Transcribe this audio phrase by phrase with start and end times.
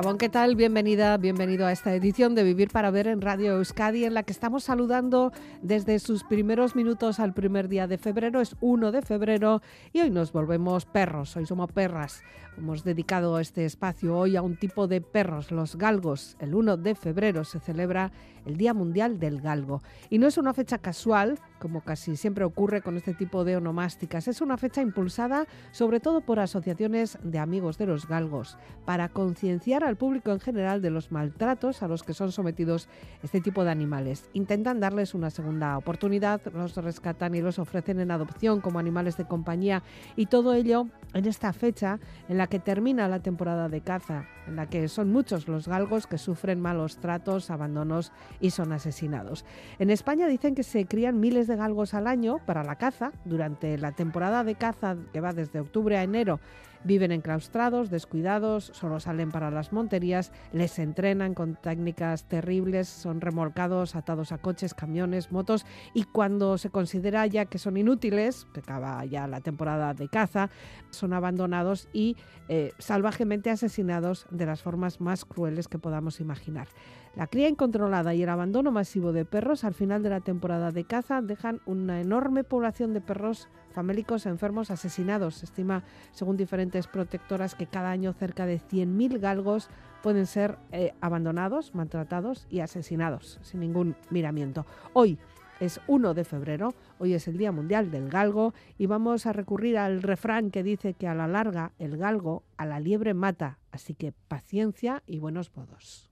[0.00, 0.56] Gabón, ¿qué tal?
[0.56, 4.32] Bienvenida, bienvenido a esta edición de Vivir para Ver en Radio Euskadi, en la que
[4.32, 5.30] estamos saludando
[5.60, 8.40] desde sus primeros minutos al primer día de febrero.
[8.40, 9.60] Es 1 de febrero
[9.92, 12.22] y hoy nos volvemos perros, hoy somos perras.
[12.56, 16.34] Hemos dedicado este espacio hoy a un tipo de perros, los galgos.
[16.40, 18.10] El 1 de febrero se celebra
[18.46, 19.82] el Día Mundial del Galgo.
[20.08, 24.28] Y no es una fecha casual, como casi siempre ocurre con este tipo de onomásticas.
[24.28, 29.84] Es una fecha impulsada sobre todo por asociaciones de amigos de los galgos, para concienciar
[29.84, 32.88] al público en general de los maltratos a los que son sometidos
[33.22, 34.28] este tipo de animales.
[34.32, 39.26] Intentan darles una segunda oportunidad, los rescatan y los ofrecen en adopción como animales de
[39.26, 39.82] compañía
[40.16, 44.56] y todo ello en esta fecha en la que termina la temporada de caza, en
[44.56, 49.44] la que son muchos los galgos que sufren malos tratos, abandonos y son asesinados.
[49.78, 53.78] En España dicen que se crían miles de galgos al año para la caza durante
[53.78, 56.40] la temporada de caza que va desde octubre a enero
[56.82, 63.94] Viven enclaustrados, descuidados, solo salen para las monterías, les entrenan con técnicas terribles, son remolcados,
[63.94, 69.04] atados a coches, camiones, motos y cuando se considera ya que son inútiles, que acaba
[69.04, 70.50] ya la temporada de caza,
[70.90, 72.16] son abandonados y
[72.48, 76.68] eh, salvajemente asesinados de las formas más crueles que podamos imaginar.
[77.16, 80.84] La cría incontrolada y el abandono masivo de perros al final de la temporada de
[80.84, 85.36] caza dejan una enorme población de perros famélicos enfermos asesinados.
[85.36, 85.82] Se estima,
[86.12, 89.68] según diferentes protectoras, que cada año cerca de 100.000 galgos
[90.02, 94.66] pueden ser eh, abandonados, maltratados y asesinados sin ningún miramiento.
[94.92, 95.18] Hoy
[95.60, 99.76] es 1 de febrero, hoy es el Día Mundial del Galgo y vamos a recurrir
[99.76, 103.94] al refrán que dice que a la larga el galgo a la liebre mata, así
[103.94, 106.10] que paciencia y buenos modos.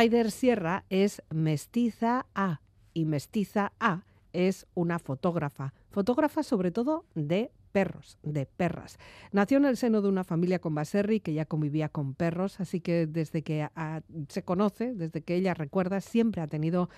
[0.00, 2.62] Maider Sierra es mestiza A
[2.94, 8.98] y mestiza A es una fotógrafa, fotógrafa sobre todo de perros, de perras.
[9.30, 12.80] Nació en el seno de una familia con Baserri que ya convivía con perros, así
[12.80, 13.68] que desde que
[14.28, 16.88] se conoce, desde que ella recuerda, siempre ha tenido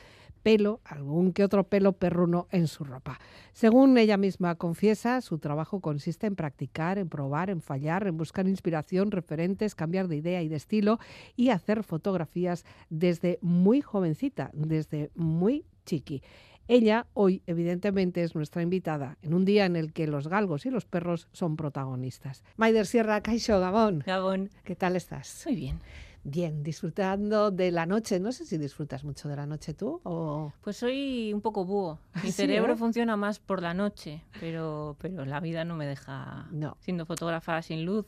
[0.43, 3.19] pelo, algún que otro pelo perruno en su ropa.
[3.53, 8.49] Según ella misma confiesa, su trabajo consiste en practicar, en probar, en fallar, en buscar
[8.49, 10.99] inspiración, referentes, cambiar de idea y de estilo
[11.37, 16.23] y hacer fotografías desde muy jovencita, desde muy chiqui.
[16.69, 20.71] Ella hoy, evidentemente, es nuestra invitada en un día en el que los galgos y
[20.71, 22.45] los perros son protagonistas.
[22.57, 24.05] Maider Sierra, Caixo, Gabón.
[24.07, 24.49] Gabón.
[24.65, 25.43] ¿Qué tal estás?
[25.47, 25.81] Muy bien.
[26.25, 28.21] Bien, disfrutando de la noche.
[28.21, 30.53] No sé si disfrutas mucho de la noche tú o...
[30.63, 31.99] Pues soy un poco búho.
[32.23, 32.77] Mi cerebro eh?
[32.77, 36.49] funciona más por la noche, pero, pero la vida no me deja...
[36.53, 36.77] No.
[36.81, 38.07] Siendo fotógrafa sin luz,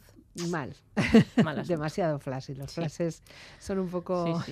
[0.49, 0.75] Mal.
[1.69, 2.51] Demasiado flash.
[2.51, 3.23] Y los flashes
[3.61, 4.43] son un poco.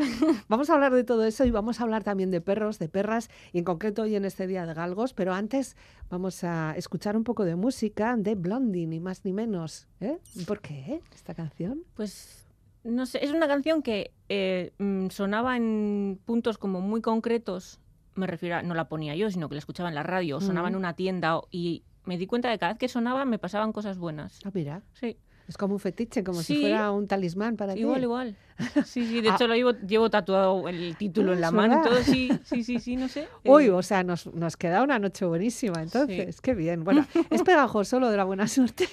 [0.48, 3.30] vamos a hablar de todo eso y vamos a hablar también de perros, de perras,
[3.52, 5.14] y en concreto hoy en este día de galgos.
[5.14, 5.76] Pero antes
[6.10, 9.88] vamos a escuchar un poco de música de Blondie, ni más ni menos.
[10.00, 10.18] ¿eh?
[10.46, 11.84] ¿Por qué esta canción?
[11.94, 12.49] Pues
[12.84, 17.80] no sé, es una canción que eh, mm, sonaba en puntos como muy concretos.
[18.14, 20.68] Me refiero a, no la ponía yo, sino que la escuchaba en la radio, sonaba
[20.68, 23.72] en una tienda y me di cuenta de que cada vez que sonaba me pasaban
[23.72, 24.40] cosas buenas.
[24.44, 24.82] Ah, mira.
[24.92, 25.16] Sí.
[25.50, 27.80] Es como un fetiche, como si fuera un talismán para ti.
[27.80, 28.36] Igual, igual.
[28.84, 29.34] Sí, sí, de ah.
[29.34, 32.78] hecho lo llevo, llevo, tatuado el título en la mano y todo, sí, sí, sí,
[32.78, 33.26] sí, no sé.
[33.44, 36.84] Uy, o sea, nos, nos queda una noche buenísima, entonces, qué bien.
[36.84, 38.88] Bueno, ¿es pegajoso lo de la buena suerte?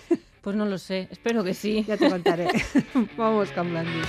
[0.48, 1.84] Pues no lo sé, espero que sí.
[1.86, 2.48] Ya te contaré.
[3.18, 4.00] Vamos con Blandi.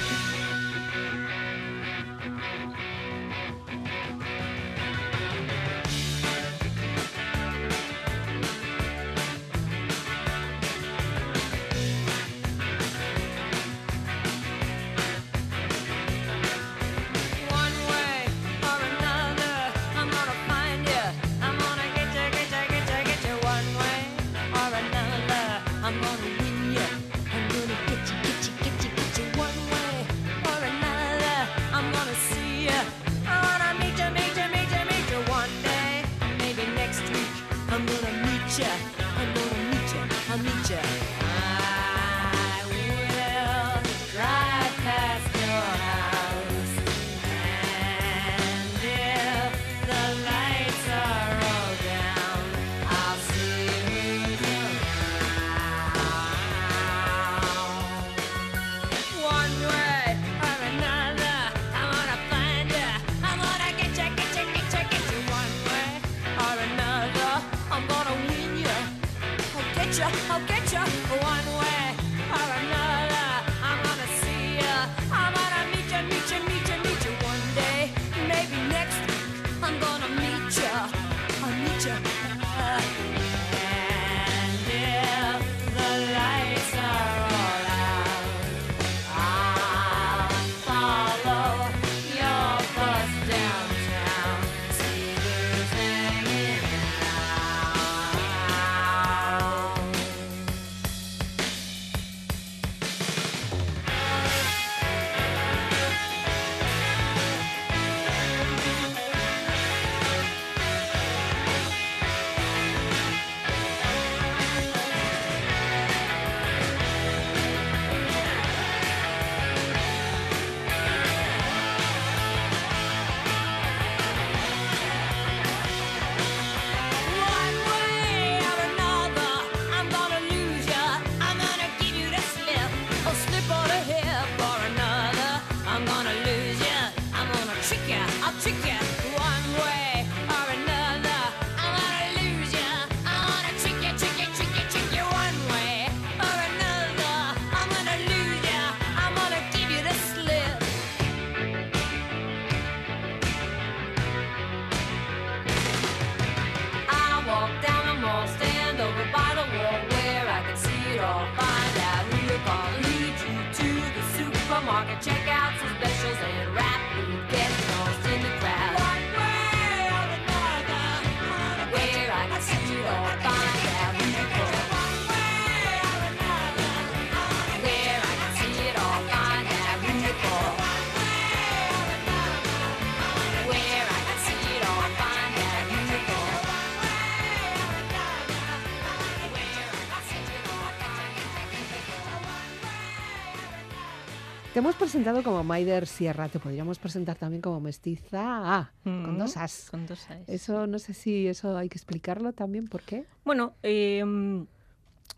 [194.88, 199.68] Presentado como Maider Sierra, te podríamos presentar también como mestiza ah, con Mm, dos as.
[199.70, 200.26] Con dos as.
[200.26, 203.04] Eso no sé si eso hay que explicarlo también, ¿por qué?
[203.22, 204.02] Bueno, eh,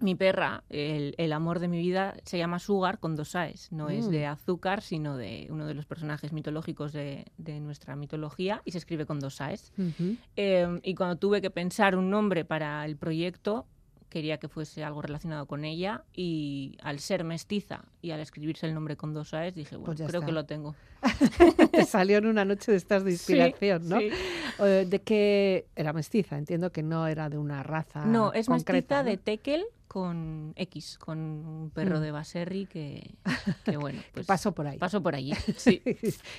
[0.00, 3.70] mi perra, el, el amor de mi vida, se llama Sugar con dos A's.
[3.70, 4.10] No es Mm.
[4.10, 8.78] de azúcar, sino de uno de los personajes mitológicos de, de nuestra mitología y se
[8.78, 9.72] escribe con dos A's.
[9.78, 10.16] Ujú.
[10.34, 13.66] Eh, y cuando tuve que pensar un nombre para el proyecto,
[14.10, 18.74] quería que fuese algo relacionado con ella y al ser mestiza y al escribirse el
[18.74, 20.26] nombre con dos A's, dije, bueno, Pues creo está.
[20.26, 20.74] que lo tengo.
[21.72, 23.98] Te salió en una noche de estas de Sí, inspiración, ¿no?
[23.98, 24.10] sí.
[24.58, 28.96] Eh, De que era mestiza, entiendo que no era de una raza No, es concreta,
[28.96, 29.08] mestiza ¿no?
[29.10, 32.02] de Tekel con X, con un perro Mm.
[32.02, 33.10] de Baserri que,
[33.64, 34.78] que bueno, pues Pasó por ahí.
[34.78, 35.32] pasó por allí.
[35.56, 35.82] Sí.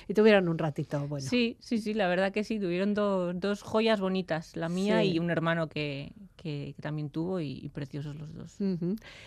[0.08, 1.28] y tuvieron un ratito, bueno.
[1.28, 5.10] Sí, sí, sí, la verdad que sí, tuvieron do- dos joyas bonitas, la mía Sí.
[5.12, 8.56] y un hermano que, que- que también tuvo y, y preciosos los dos.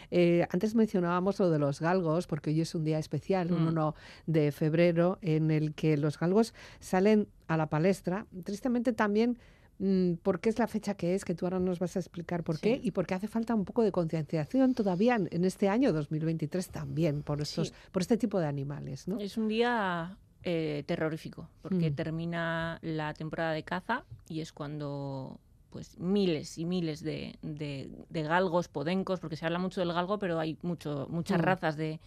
[0.10, 3.68] Eh, antes mencionábamos lo de los galgos, porque hoy es un día especial, un Mm.
[3.68, 8.26] 1 de febrero, en el que los galgos salen a la palestra.
[8.44, 9.38] Tristemente también,
[9.80, 12.60] mm, porque es la fecha que es, que tú ahora nos vas a explicar por
[12.60, 16.70] qué, y porque hace falta un poco de concienciación todavía en, en este año 2023
[16.70, 17.74] también por, estos, Sí.
[17.92, 19.20] por este tipo de animales, ¿no?
[19.20, 21.96] Es un día eh, terrorífico porque Mm.
[21.96, 25.40] termina la temporada de caza y es cuando
[25.72, 30.18] pues miles y miles de, de- de galgos, podencos, porque se habla mucho del galgo,
[30.20, 31.44] pero hay mucho, muchas Mm.
[31.44, 32.00] razas de,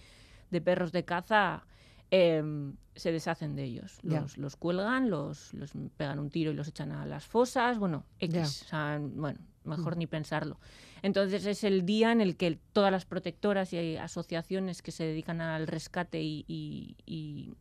[0.50, 1.66] de perros de caza,
[2.11, 3.99] em, se deshacen de ellos.
[4.03, 8.05] Los, los cuelgan, los, los pegan un tiro y los echan a las fosas, bueno,
[8.19, 8.43] X, Ya.
[8.43, 9.99] o sea, bueno, mejor Mm.
[9.99, 10.59] ni pensarlo.
[11.03, 15.41] Entonces es el día en el que todas las protectoras y asociaciones que se dedican
[15.41, 17.55] al rescate y, y- y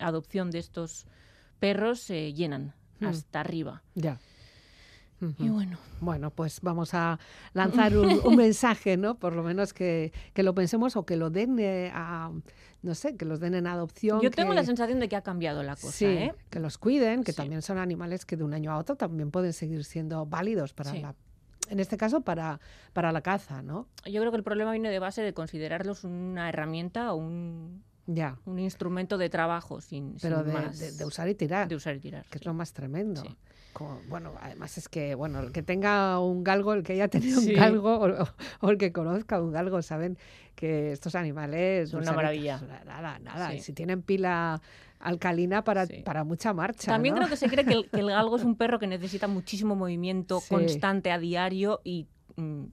[0.00, 1.06] adopción de estos
[1.60, 3.06] perros se llenan Mm.
[3.06, 3.82] hasta arriba.
[3.94, 4.18] Ya.
[5.38, 7.18] Y bueno, Bueno, pues vamos a
[7.54, 9.14] lanzar un, un mensaje, ¿no?
[9.14, 12.30] Por lo menos que, que lo pensemos o que lo den eh, a,
[12.84, 14.20] no sé, que los den en adopción.
[14.20, 16.34] yo tengo que- la sensación de que ha cambiado la cosa, Sí, ¿eh?
[16.50, 17.36] que los cuiden, que Sí.
[17.36, 20.90] también son animales que de un año a otro también pueden seguir siendo válidos para
[20.92, 21.00] Sí.
[21.00, 21.14] la,
[21.70, 22.60] en este caso para,
[22.92, 23.88] para la caza, ¿no?
[24.04, 28.38] Yo creo que el problema viene de base de considerarlos una herramienta o un, Ya,
[28.44, 31.74] un instrumento de trabajo sin, pero sin de, más de- de usar y tirar, de
[31.76, 32.26] usar y tirar.
[32.30, 33.22] que es lo más tremendo.
[33.22, 33.34] Sí.
[34.08, 37.50] Bueno, además es que, bueno, el que tenga un galgo, el que haya tenido Sí.
[37.50, 38.28] un galgo o,
[38.60, 40.16] o- el que conozca un galgo, saben
[40.54, 41.90] que estos animales...
[41.90, 42.60] Son una maravilla.
[42.86, 43.50] Nada, nada.
[43.50, 43.56] Sí.
[43.56, 44.60] Y si tienen pila
[45.00, 46.02] alcalina para, Sí.
[46.04, 47.20] para mucha marcha, También ¿no?
[47.22, 49.74] creo que se cree que el, que el galgo es un perro que necesita muchísimo
[49.74, 52.06] movimiento constante a diario y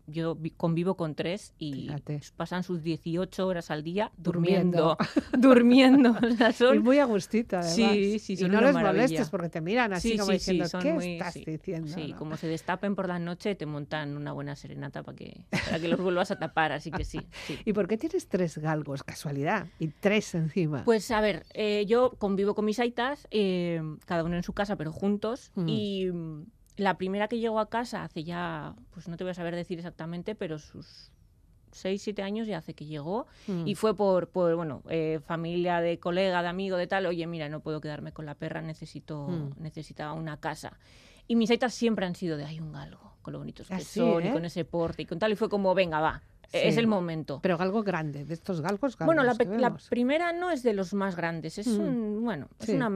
[0.07, 2.21] yo vi- convivo con tres y Fíjate.
[2.35, 4.97] pasan sus 18 horas al día Durmiendo.
[4.97, 4.97] durmiendo.
[6.13, 6.27] durmiendo.
[6.33, 7.75] O sea, Y son- muy a gustito, además.
[7.75, 9.03] Sí, sí, y no les maravilla.
[9.03, 11.87] molestes porque te miran así Sí, como sí, diciendo, sí, ¿qué muy- estás diciendo?
[11.93, 12.17] Sí, no?
[12.17, 15.87] como se destapen por la noche te montan una buena serenata para que, para que
[15.87, 17.19] los vuelvas a tapar, así que sí.
[17.65, 19.03] ¿Y por qué tienes tres galgos?
[19.03, 19.67] Casualidad.
[19.79, 20.83] Y tres encima.
[20.83, 24.75] Pues a ver, eh, yo convivo con mis aitas, eh, cada uno en su casa,
[24.75, 25.51] pero juntos.
[25.55, 25.67] Mm.
[25.67, 26.45] Y mm,
[26.77, 29.77] la primera que llegó a casa hace ya, pues no te voy a saber decir
[29.79, 31.11] exactamente, pero sus
[31.71, 33.27] 6, 7 años ya hace que llegó.
[33.47, 33.67] Mm.
[33.67, 37.05] Y fue por, por bueno, eh, familia de colega, de amigo, de tal.
[37.05, 39.61] Oye, mira, no puedo quedarme con la perra, necesito, Mm.
[39.61, 40.77] necesitaba una casa.
[41.27, 44.23] Y mis aitas siempre han sido de, hay un galgo, con lo bonitos que son,
[44.23, 44.29] ¿eh?
[44.29, 45.31] y con ese porte y con tal.
[45.31, 46.79] Y fue como, venga, va, es Sí.
[46.79, 47.39] el momento.
[47.41, 49.45] Pero galgo grande, de estos galgos Bueno, la, que
[49.89, 51.79] primera no es de los más grandes, es Mm.
[51.79, 52.89] un, bueno, es una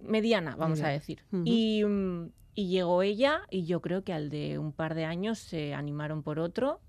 [0.00, 1.22] mediana, vamos a decir.
[1.44, 5.38] Y, mm, y llegó ella y yo creo que al de un par de años
[5.38, 6.80] se animaron por otro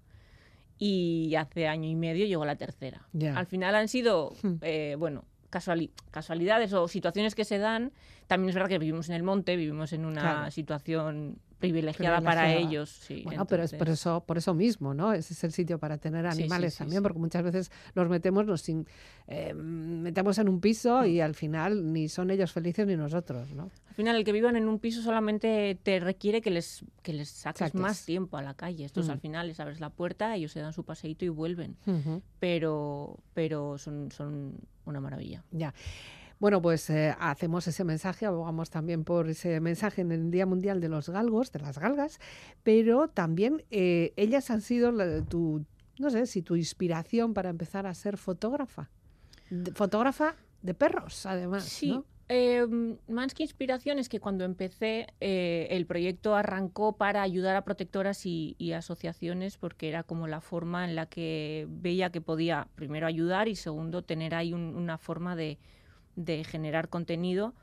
[0.77, 3.08] y hace año y medio llegó la tercera.
[3.36, 4.55] Al final han sido, Hmm.
[4.62, 7.91] eh, bueno, casuali- casualidades o situaciones que se dan.
[8.27, 10.51] También es verdad que vivimos en el monte, vivimos en una Claro.
[10.51, 12.89] situación privilegiada, para ellos.
[12.89, 15.13] sí, Bueno, pero es por eso, por eso mismo, ¿no?
[15.13, 18.46] Ese es el sitio para tener sí, animales sí, también, porque muchas veces los metemos,
[18.46, 18.86] nos in-
[19.27, 23.72] eh, metemos en un piso y al final ni son ellos felices ni nosotros, ¿no?
[23.89, 27.29] Al final, el que vivan en un piso solamente te requiere que les, que les
[27.29, 28.86] saques más tiempo a la calle.
[28.86, 29.12] Estos Mm.
[29.12, 31.77] al final les abres la puerta, ellos se dan su paseíto y vuelven.
[32.39, 34.55] Pero, pero son, son
[34.86, 35.43] una maravilla.
[35.51, 35.74] Ya.
[36.43, 40.81] Bueno, pues eh, hacemos ese mensaje, abogamos también por ese mensaje en el Día Mundial
[40.81, 42.19] de los Galgos, de las galgas,
[42.63, 45.63] pero también eh, ellas han sido la- tu,
[46.00, 48.89] no sé, si tu inspiración para empezar a ser fotógrafa.
[49.50, 51.91] De- fotógrafa de perros, además, Sí.
[51.91, 52.05] ¿no?
[52.27, 52.67] eh,
[53.07, 58.25] más que inspiración es que cuando empecé eh, el proyecto arrancó para ayudar a protectoras
[58.25, 63.07] y, y asociaciones porque era como la forma en la que veía que podía primero
[63.07, 65.57] ayudar y segundo tener ahí un- una forma de,
[66.15, 67.53] de generar contenido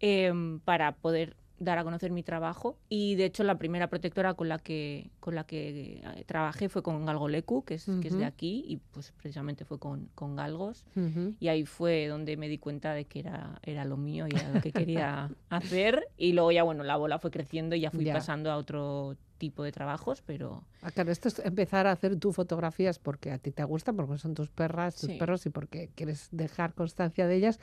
[0.00, 4.48] em, para poder dar a conocer mi trabajo y de hecho la primera protectora con
[4.48, 8.24] la que con la que eh, trabajé fue con Galgolecu que es, que es de
[8.24, 11.34] aquí y pues precisamente fue con, con galgos Ujú.
[11.40, 14.50] y ahí fue donde me di cuenta de que era, era lo mío y era
[14.50, 18.04] lo que quería hacer y luego ya bueno la bola fue creciendo y ya fui
[18.04, 18.12] Ya.
[18.14, 22.32] pasando a otro tipo de trabajos pero Ah, claro, esto es empezar a hacer tú
[22.32, 25.18] fotografías porque a ti te gustan, porque son tus perras, tus Sí.
[25.18, 27.58] perros y porque quieres dejar constancia de ellas.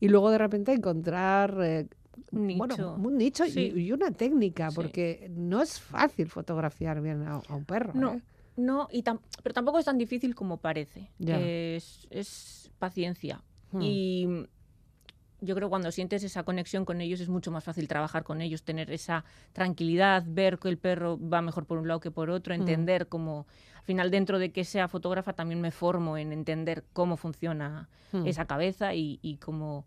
[0.00, 1.86] Y luego de repente encontrar eh,
[2.32, 2.94] Un bueno, nicho.
[2.94, 3.72] un nicho y- Sí.
[3.74, 4.76] y, una técnica, Sí.
[4.76, 7.92] porque no es fácil fotografiar bien a, a un perro.
[7.94, 8.22] No, ¿eh?
[8.56, 13.80] no y tam- pero tampoco es tan difícil como parece es, es paciencia Hmm.
[13.82, 14.28] Y
[15.46, 18.40] yo creo que cuando sientes esa conexión con ellos es mucho más fácil trabajar con
[18.42, 22.28] ellos, tener esa tranquilidad, ver que el perro va mejor por un lado que por
[22.30, 22.60] otro, Mm.
[22.60, 27.16] entender cómo, al final dentro de que sea fotógrafa también me formo en entender cómo
[27.16, 28.26] funciona Hmm.
[28.26, 29.84] esa cabeza y, y cómo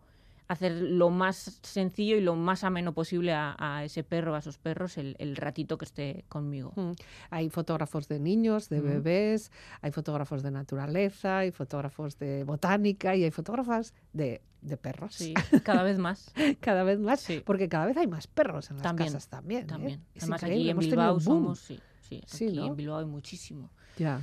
[0.49, 4.57] hacer lo más sencillo y lo más ameno posible a, a ese perro, a esos
[4.57, 6.73] perros, el, el ratito que esté conmigo.
[6.75, 6.91] Mm.
[7.29, 13.23] Hay fotógrafos de niños, de bebés, hay fotógrafos de naturaleza, hay fotógrafos de botánica y
[13.23, 15.13] hay fotógrafas de, de perros.
[15.15, 15.33] Sí,
[15.63, 16.33] cada vez más.
[16.59, 17.41] Cada vez más, Sí.
[17.45, 19.62] porque cada vez hay más perros en las También, casas también.
[19.63, 19.65] ¿eh?
[19.65, 20.05] También.
[20.17, 22.65] Además increíble, aquí en hemos Bilbao somos, sí, sí, Sí, ¿no?
[22.65, 24.19] en Bilbao hay muchísimo, Ya.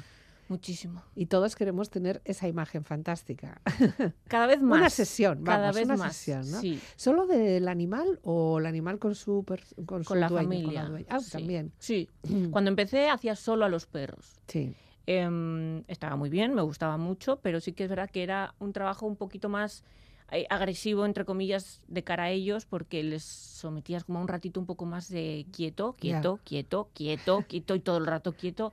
[0.49, 1.03] Muchísimo.
[1.15, 3.61] Y todos queremos tener esa imagen fantástica.
[4.29, 4.79] Cada vez más.
[4.79, 6.17] Una sesión, cada vez una más.
[6.17, 6.61] sesión, ¿no?
[6.61, 10.49] Sí, ¿Solo del animal o el animal con su, per- con su con la dueño,
[10.49, 10.83] familia.
[10.85, 11.07] Con la?
[11.09, 11.31] Ah, sí.
[11.33, 11.73] también.
[11.79, 12.09] Sí.
[12.51, 14.35] Cuando empecé hacía solo a los perros.
[14.49, 14.75] Sí.
[15.07, 18.73] Em, estaba muy bien, me gustaba mucho, pero sí que es verdad que era un
[18.73, 19.85] trabajo un poquito más
[20.33, 24.59] eh, agresivo, entre comillas, de cara a ellos, porque les sometías como a un ratito
[24.59, 28.73] un poco más de quieto, quieto, quieto, quieto, quieto y todo el rato quieto.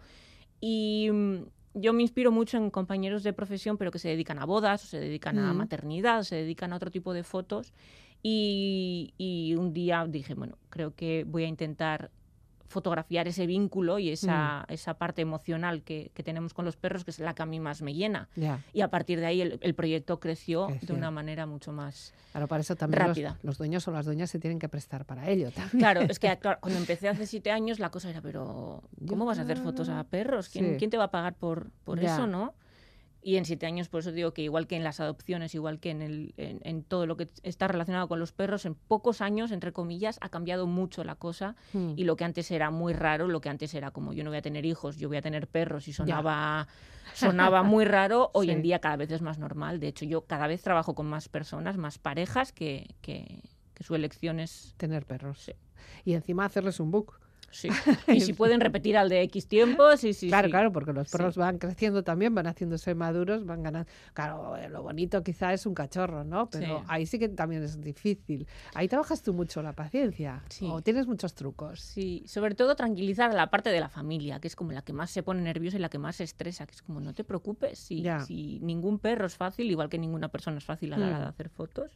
[0.60, 4.46] Y mm, yo me inspiro mucho en compañeros de profesión, pero que se dedican a
[4.46, 5.58] bodas, o se dedican a Mm.
[5.58, 7.74] maternidad, o se dedican a otro tipo de fotos.
[8.22, 12.12] Y, y un día dije, bueno, creo que voy a intentar
[12.68, 17.12] fotografiar ese vínculo y esa, esa parte emocional que, que tenemos con los perros, que
[17.12, 18.30] es la que a mí más me llena.
[18.36, 18.60] Ya.
[18.74, 22.14] Y a partir de ahí el, el proyecto creció, de una manera mucho más...
[22.32, 23.38] Claro, para eso también Rápida.
[23.44, 25.78] los dueños o las dueñas se tienen que prestar para ello también.
[25.80, 29.26] Claro, es que claro, cuando empecé hace siete años la cosa era, pero ¿cómo Yo-
[29.28, 30.50] vas a hacer fotos a perros?
[30.50, 30.76] ¿Quién, Sí.
[30.80, 32.56] quién te va a pagar por, por eso, no?
[33.24, 35.92] Y en siete años, por eso digo que igual que en las adopciones, igual que
[35.92, 39.52] en, el, en, en todo lo que está relacionado con los perros, en pocos años,
[39.52, 41.56] entre comillas, ha cambiado mucho la cosa.
[41.72, 41.94] Mm.
[41.96, 44.40] Y lo que antes era muy raro, lo que antes era como yo no voy
[44.40, 46.68] a tener hijos, yo voy a tener perros y sonaba,
[47.14, 49.80] sonaba muy raro, hoy en día cada vez es más normal.
[49.80, 53.42] De hecho, yo cada vez trabajo con más personas, más parejas, que, que,
[53.74, 54.74] que su elección es...
[54.78, 55.40] Tener perros.
[55.40, 55.54] Sí.
[56.04, 57.23] Y encima hacerles un book.
[57.54, 57.70] Sí.
[58.08, 60.28] Y si pueden repetir al de X tiempo, sí, sí.
[60.28, 60.52] claro, sí.
[60.52, 61.18] claro, porque los Sí.
[61.18, 63.90] perros van creciendo también, van haciéndose maduros, van ganando.
[64.14, 66.50] Claro, eh, lo bonito quizá es un cachorro, ¿no?
[66.50, 66.86] Pero Sí.
[66.88, 68.48] ahí sí que también es difícil.
[68.74, 70.44] Ahí trabajas tú mucho la paciencia.
[70.50, 70.68] Sí.
[70.70, 71.80] O tienes muchos trucos.
[71.80, 74.94] Sí, sobre todo tranquilizar a la parte de la familia, que es como la que
[74.94, 77.24] más se pone nerviosa y la que más se estresa, que es como no te
[77.24, 81.06] preocupes, si, si ningún perro es fácil, igual que ninguna persona es fácil a la
[81.08, 81.30] hora de Mm.
[81.30, 81.92] hacer fotos,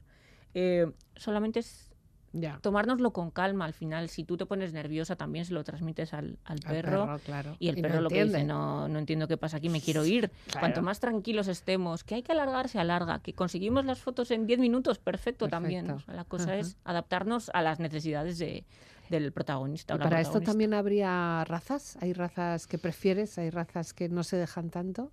[0.53, 1.87] eh, solamente es
[2.33, 2.59] Ya.
[2.61, 4.09] tomárnoslo con calma al final.
[4.09, 7.19] Si tú te pones nerviosa, también se lo transmites al, al Al perro.
[7.25, 7.55] claro.
[7.59, 8.53] Y el perro lo que dice, entiende.
[8.53, 10.29] no, no entiendo qué pasa aquí, me quiero ir.
[10.45, 10.59] Claro.
[10.59, 13.19] Cuanto más tranquilos estemos, que hay que alargar, se alarga.
[13.19, 15.85] Que conseguimos las fotos en 10 minutos, perfecto, también.
[15.87, 16.03] Perfecto.
[16.03, 16.55] O sea, la cosa Ajá.
[16.57, 18.65] es adaptarnos a las necesidades de,
[19.09, 19.95] del protagonista.
[19.95, 20.51] Y para esto protagonista.
[20.51, 21.97] también habría razas.
[22.01, 23.37] ¿Hay razas que prefieres?
[23.37, 25.11] ¿Hay razas que no se dejan tanto?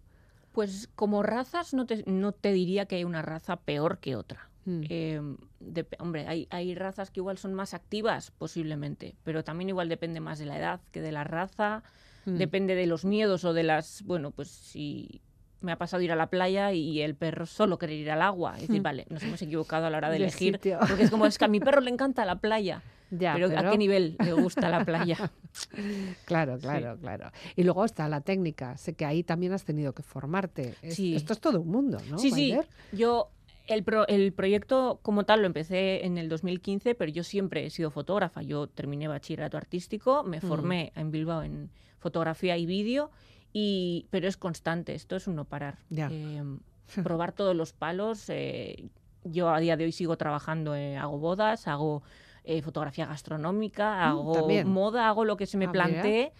[0.53, 4.50] Pues como razas no te, no te diría que hay una raza peor que otra.
[4.66, 4.81] Mm.
[4.88, 5.20] Eh,
[5.61, 10.20] dep- hombre, hay, hay razas que igual son más activas, posiblemente, pero también igual depende
[10.20, 11.83] más de la edad que de la raza,
[12.27, 12.37] Mm.
[12.38, 14.03] depende de los miedos o de las...
[14.05, 15.20] Bueno, pues si
[15.61, 18.55] me ha pasado ir a la playa y el perro solo querer ir al agua.
[18.57, 18.83] Es decir, Mm.
[18.83, 21.44] vale, nos hemos equivocado a la hora de De elegir, porque es como, es que
[21.44, 24.85] a mi perro le encanta la playa, Ya, pero, ¿a qué nivel le gusta la
[24.87, 25.31] playa?
[26.24, 27.31] Claro, claro, claro.
[27.57, 28.77] Y luego está la técnica.
[28.77, 30.74] Sé que ahí también has tenido que formarte.
[30.83, 31.14] Es- Sí.
[31.14, 32.18] Esto es todo un mundo, ¿no?
[32.18, 32.57] Sí, sí.
[32.92, 33.31] Yo,
[33.66, 37.70] el, pro- el proyecto como tal lo empecé en el 2015, pero yo siempre he
[37.70, 38.42] sido fotógrafa.
[38.42, 40.40] Yo terminé bachillerato artístico, me Mm.
[40.40, 43.11] formé en Bilbao en fotografía y vídeo,
[43.53, 45.79] y, pero es constante, esto es un no parar.
[46.11, 46.42] Eh,
[47.03, 48.27] probar todos los palos.
[48.29, 48.88] eh,
[49.27, 52.03] yo a día de hoy sigo trabajando, eh, hago bodas, hago
[52.44, 54.68] eh, fotografía gastronómica, hago también.
[54.68, 56.33] moda, hago lo que se me Ah, plantee.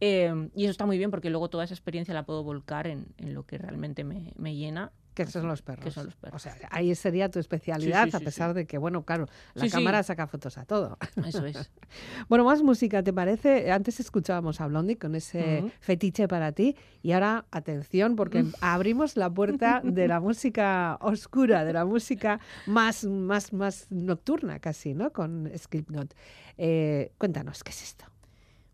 [0.00, 3.06] eh, y eso está muy bien porque luego toda esa experiencia la puedo volcar en,
[3.18, 4.90] en lo que realmente me, me llena.
[5.24, 5.84] Que son los perros.
[5.84, 6.36] Que son los perros.
[6.36, 9.68] O sea, ahí sería tu especialidad, Sí, sí, a pesar de que, bueno, claro, la
[9.70, 10.98] cámara saca fotos a todo.
[11.26, 11.70] Eso es.
[12.28, 13.70] Bueno, más música, ¿te parece?
[13.70, 19.30] Antes escuchábamos a Blondie con ese fetiche para ti y ahora, atención, porque abrimos la
[19.30, 25.12] puerta de la música oscura, de la música más, más, más nocturna casi, ¿no?
[25.12, 26.14] Con Slipknot.
[26.58, 28.04] Eh, cuéntanos, ¿qué es esto?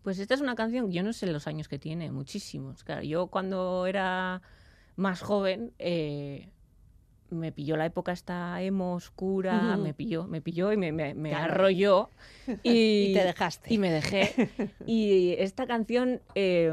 [0.03, 2.83] Pues esta es una canción, yo no sé los años que tiene, muchísimos.
[2.83, 4.43] Claro, yo cuando era
[4.97, 6.49] más joven eh,
[7.31, 11.31] me pilló la época esta emo oscura, me pilló, me pilló y me, me- me
[11.31, 11.55] Claro.
[11.55, 12.11] arrolló.
[12.63, 13.73] Y, Y te dejaste.
[13.73, 14.51] Y me dejé.
[14.87, 16.73] Y esta canción eh,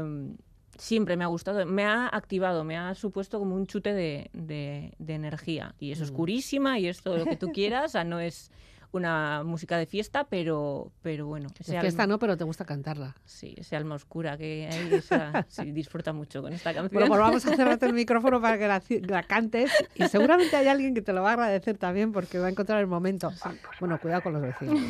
[0.76, 4.92] siempre me ha gustado, me ha activado, me ha supuesto como un chute de, de-
[4.98, 5.74] de energía.
[5.78, 6.04] Y es Mm.
[6.04, 8.50] oscurísima y es todo lo que tú quieras, o sea, no es
[8.92, 11.48] una música de fiesta, pero, pero bueno.
[11.58, 13.14] ese De fiesta alma- no, pero te gusta cantarla.
[13.24, 16.92] Sí, ese alma oscura que hay, esa, sí, disfruta mucho con esta canción.
[16.92, 18.68] Bueno, pues vamos a cerrarte el micrófono para que
[19.06, 22.46] la, cantes y seguramente hay alguien que te lo va a agradecer también porque va
[22.46, 23.30] a encontrar el momento.
[23.78, 24.80] Bueno, cuidado con los vecinos.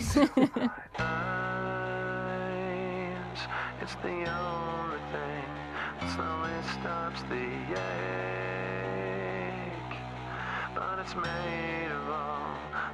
[2.11, 3.41] times.
[3.83, 5.47] It's the only thing
[6.01, 7.47] that slowly stops the
[8.61, 9.97] ache.
[10.75, 12.40] But it's made of all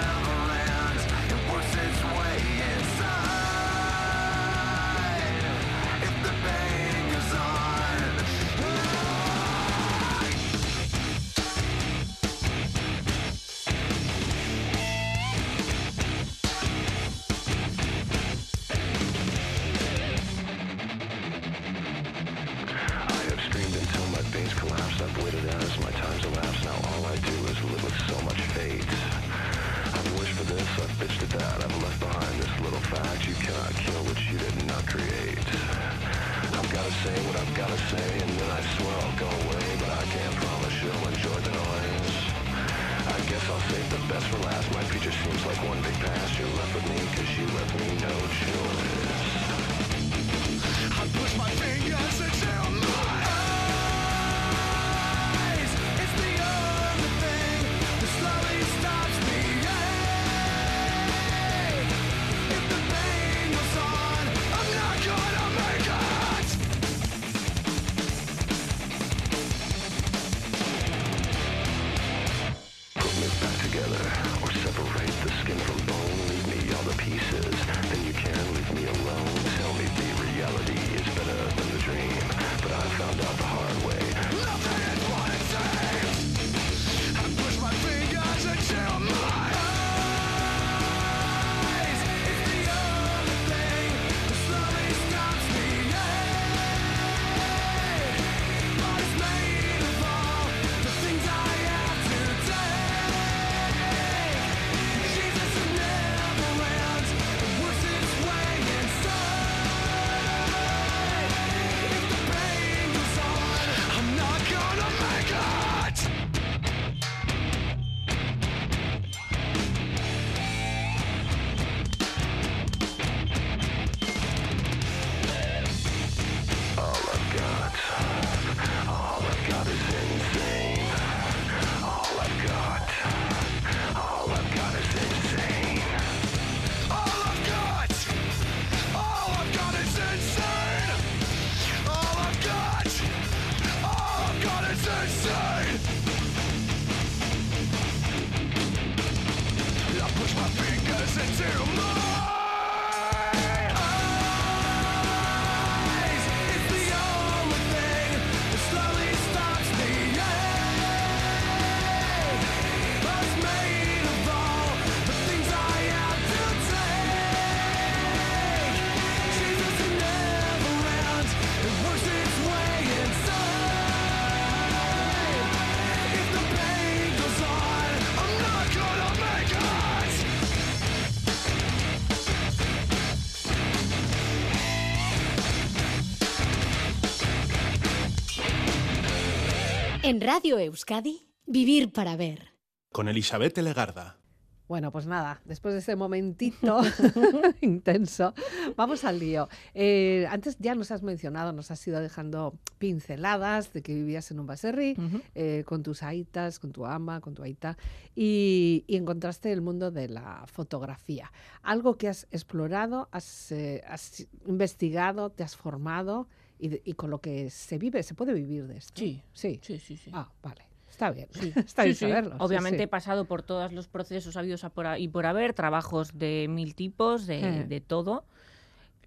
[190.07, 192.53] En Radio Euskadi, Vivir para Ver.
[192.91, 194.19] Con Elizabeth Legarda.
[194.67, 196.79] Bueno, pues nada, después de ese momentito
[197.61, 198.35] intenso,
[198.75, 199.49] vamos al lío.
[199.73, 204.39] Eh, antes ya nos has mencionado, nos has ido dejando pinceladas de que vivías en
[204.39, 204.95] un baserri
[205.33, 207.75] eh, con tus aitas, con tu ama, con tu aita,
[208.13, 211.31] y, y encontraste el mundo de la fotografía.
[211.63, 216.27] Algo que has explorado, has, eh, has investigado, te has formado
[216.59, 218.93] y, de- y con lo que se vive, se puede vivir de esto.
[218.99, 219.21] Sí.
[219.33, 219.59] Sí.
[219.63, 220.11] Sí, sí, sí.
[220.13, 220.61] Ah, vale.
[220.89, 221.27] Está bien.
[221.31, 222.05] Sí, Está bien sí.
[222.07, 222.31] saberlo.
[222.31, 222.83] sí, Obviamente sí.
[222.83, 226.47] he pasado por todos los procesos habidos a por a- y por haber, trabajos de
[226.49, 227.63] mil tipos, de, Eh.
[227.65, 228.23] de todo.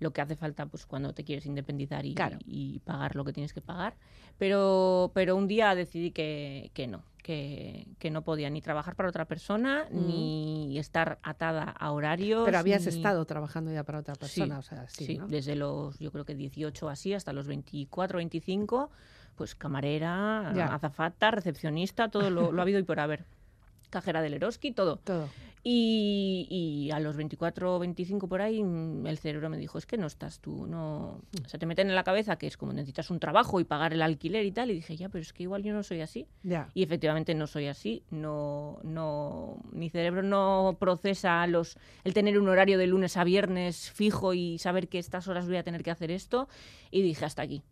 [0.01, 2.39] Lo que hace falta pues cuando te quieres independizar y, Claro.
[2.45, 3.95] y pagar lo que tienes que pagar.
[4.39, 9.09] Pero, pero un día decidí que, que no, que, que no podía ni trabajar para
[9.09, 10.07] otra persona, Mm.
[10.07, 12.45] ni estar atada a horarios.
[12.45, 15.27] Pero habías ni- estado trabajando ya para otra Sí, persona, o sea, sí, Sí, ¿no?
[15.27, 18.91] desde los, yo creo que 18 así, hasta los 24, 25,
[19.35, 20.67] pues camarera, Ya.
[20.75, 23.25] azafata, recepcionista, todo lo, lo ha habido y por haber.
[23.91, 24.97] Cajera del Eroski, todo.
[24.99, 25.29] Todo.
[25.65, 29.99] Y, y a los 24, 25 por ahí, mm, el cerebro me dijo, es que
[29.99, 31.21] no estás tú, no...
[31.33, 31.45] Mm.
[31.45, 33.93] O sea, te meten en la cabeza que es como necesitas un trabajo y pagar
[33.93, 36.27] el alquiler y tal, y dije, ya, pero es que igual yo no soy así.
[36.43, 36.71] Ya.
[36.75, 42.49] Y efectivamente no soy así, no, no, mi cerebro no procesa los, el tener un
[42.49, 45.91] horario de lunes a viernes fijo y saber que estas horas voy a tener que
[45.91, 46.49] hacer esto.
[46.91, 47.63] Y dije, hasta aquí.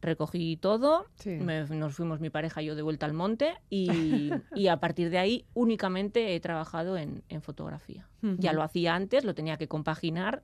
[0.00, 1.30] Recogí todo, Sí.
[1.30, 5.10] me- nos fuimos mi pareja y yo de vuelta al monte y, y a partir
[5.10, 8.08] de ahí únicamente he trabajado en, en fotografía.
[8.20, 10.42] Ya lo hacía antes, lo tenía que compaginar.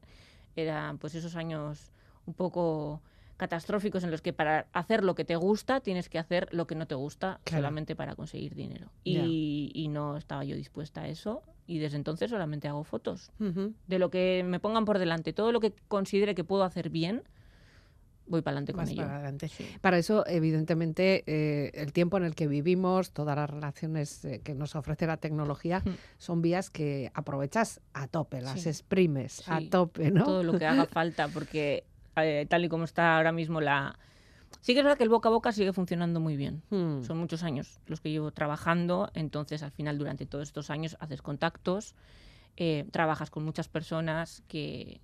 [0.56, 1.92] Eran pues esos años
[2.26, 3.02] un poco
[3.36, 6.76] catastróficos en los que para hacer lo que te gusta tienes que hacer lo que
[6.76, 7.62] no te gusta Claro.
[7.62, 8.92] solamente para conseguir dinero.
[9.02, 13.32] Y, y no estaba yo dispuesta a eso y desde entonces solamente hago fotos.
[13.86, 17.22] De lo que me pongan por delante, todo lo que considere que puedo hacer bien,
[18.26, 19.02] voy para adelante con ello.
[19.02, 19.48] para adelante.
[19.48, 19.66] Sí.
[19.80, 24.54] Para eso, evidentemente, eh, el tiempo en el que vivimos, todas las relaciones eh, que
[24.54, 25.90] nos ofrece la tecnología, Mm.
[26.18, 28.68] son vías que aprovechas a tope, las Sí.
[28.68, 30.24] exprimes a tope, ¿no?
[30.24, 31.84] todo lo que haga falta, porque
[32.16, 33.98] eh, tal y como está ahora mismo la...
[34.60, 36.62] Sí que es verdad que el boca a boca sigue funcionando muy bien.
[36.70, 37.02] Mm.
[37.02, 41.20] Son muchos años los que llevo trabajando, entonces al final durante todos estos años haces
[41.22, 41.94] contactos,
[42.92, 45.00] trabajas con muchas personas que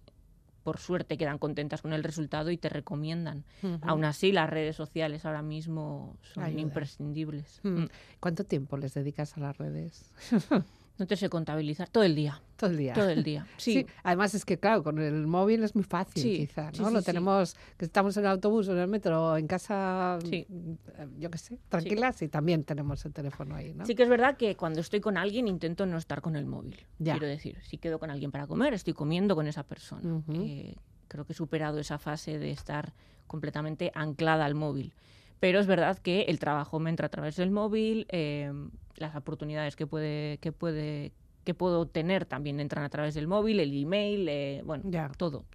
[0.62, 3.44] por suerte quedan contentas con el resultado y te recomiendan.
[3.62, 3.78] Ujú.
[3.82, 7.60] Aún así, las redes sociales ahora mismo son imprescindibles.
[7.62, 7.82] Mm.
[7.82, 7.88] Mm.
[8.20, 10.12] ¿Cuánto tiempo les dedicas a las redes?
[11.00, 12.92] No te sé contabilizar todo el día, Todo el día.
[12.92, 13.46] todo el día.
[13.56, 13.72] Sí.
[13.72, 16.88] Sí, además es que claro, con el móvil es muy fácil, Sí, quizá, ¿no?
[16.88, 20.18] sí, Lo tenemos, que estamos en el autobús o en el metro, o en casa,
[20.28, 20.46] Sí.
[20.50, 23.86] eh, yo qué sé, tranquilas y también tenemos el teléfono ahí, ¿no?
[23.86, 26.76] Sí que es verdad que cuando estoy con alguien intento no estar con el móvil.
[26.98, 27.14] Ya.
[27.14, 30.22] Quiero decir, si quedo con alguien para comer, estoy comiendo con esa persona.
[30.34, 30.74] Eh,
[31.08, 32.92] creo que he superado esa fase de estar
[33.26, 34.92] completamente anclada al móvil.
[35.40, 38.52] Pero es verdad que el trabajo me entra a través del móvil, eh,
[38.96, 41.12] las oportunidades que puede, que puede,
[41.44, 45.08] que puedo tener también entran a través del móvil, el email, eh, bueno, Ya.
[45.16, 45.46] todo,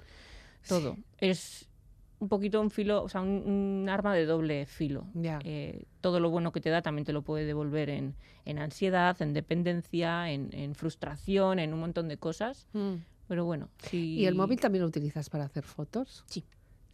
[0.67, 0.97] todo.
[1.19, 1.69] Es
[2.17, 5.05] un poquito un filo, o sea, un, un arma de doble filo.
[5.13, 5.39] Ya.
[5.43, 9.21] Eh, todo lo bueno que te da también te lo puede devolver en, en ansiedad,
[9.21, 12.67] en dependencia, en, en frustración, en un montón de cosas.
[12.73, 12.95] Mm.
[13.27, 14.15] Pero bueno, sí.
[14.19, 16.23] ¿Y el móvil también lo utilizas para hacer fotos?
[16.27, 16.43] Sí.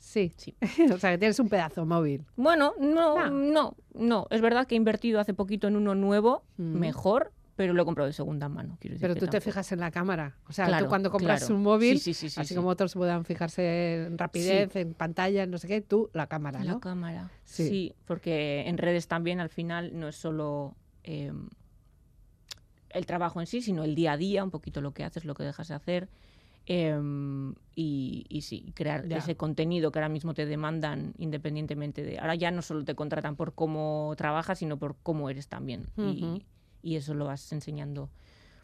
[0.01, 0.33] Sí.
[0.35, 0.55] Sí.
[0.93, 2.25] o sea, que tienes un pedazo móvil.
[2.35, 3.29] Bueno, no, Ah.
[3.29, 4.25] no, no.
[4.31, 6.79] Es verdad que he invertido hace poquito en uno nuevo, Mm.
[6.79, 8.77] mejor, pero lo he comprado de segunda mano.
[8.79, 10.37] Quiero decir Pero tú te tampoco- fijas en la cámara.
[10.49, 11.55] O sea, Claro, tú cuando compras claro.
[11.55, 12.55] un móvil, Sí, sí, sí, sí, así sí.
[12.55, 16.63] como otros puedan fijarse en rapidez, en pantalla, en no sé qué, tú la cámara,
[16.63, 16.79] La ¿no?
[16.79, 17.29] cámara.
[17.43, 17.67] Sí.
[17.67, 17.95] Sí.
[18.05, 21.31] porque en redes también al final no es solo eh,
[22.89, 25.33] el trabajo en sí, sino el día a día, un poquito lo que haces, lo
[25.35, 26.09] que dejas de hacer.
[26.67, 26.99] Eh,
[27.75, 29.17] y, y sí, crear Ya.
[29.17, 32.19] ese contenido que ahora mismo te demandan independientemente de...
[32.19, 35.87] Ahora ya no solo te contratan por cómo trabajas, sino por cómo eres también.
[35.97, 36.09] Ujú.
[36.09, 36.45] y,
[36.83, 38.09] y eso lo vas enseñando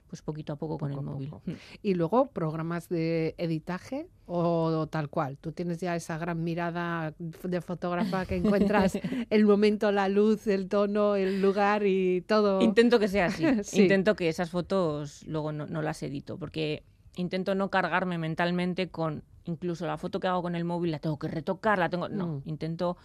[0.09, 1.29] pues poquito a poco con Poco el a móvil.
[1.29, 1.51] poco.
[1.51, 1.53] Mm.
[1.83, 5.37] Y luego programas de editaje o tal cual.
[5.37, 8.93] Tú tienes ya esa gran mirada de fotógrafa que encuentras
[9.29, 12.61] el momento, la luz, el tono, el lugar y todo.
[12.61, 13.43] Intento que sea así.
[13.63, 13.81] Sí.
[13.81, 16.83] Intento que esas fotos luego no, no las edito, porque
[17.17, 21.17] intento no cargarme mentalmente con incluso la foto que hago con el móvil, la tengo
[21.19, 22.09] que retocar, la tengo.
[22.09, 22.41] No, Mm.
[22.45, 22.97] intento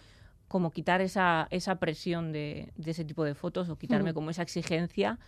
[0.47, 4.13] como quitar esa, esa presión de, de ese tipo de fotos o quitarme Mm.
[4.13, 5.19] como esa exigencia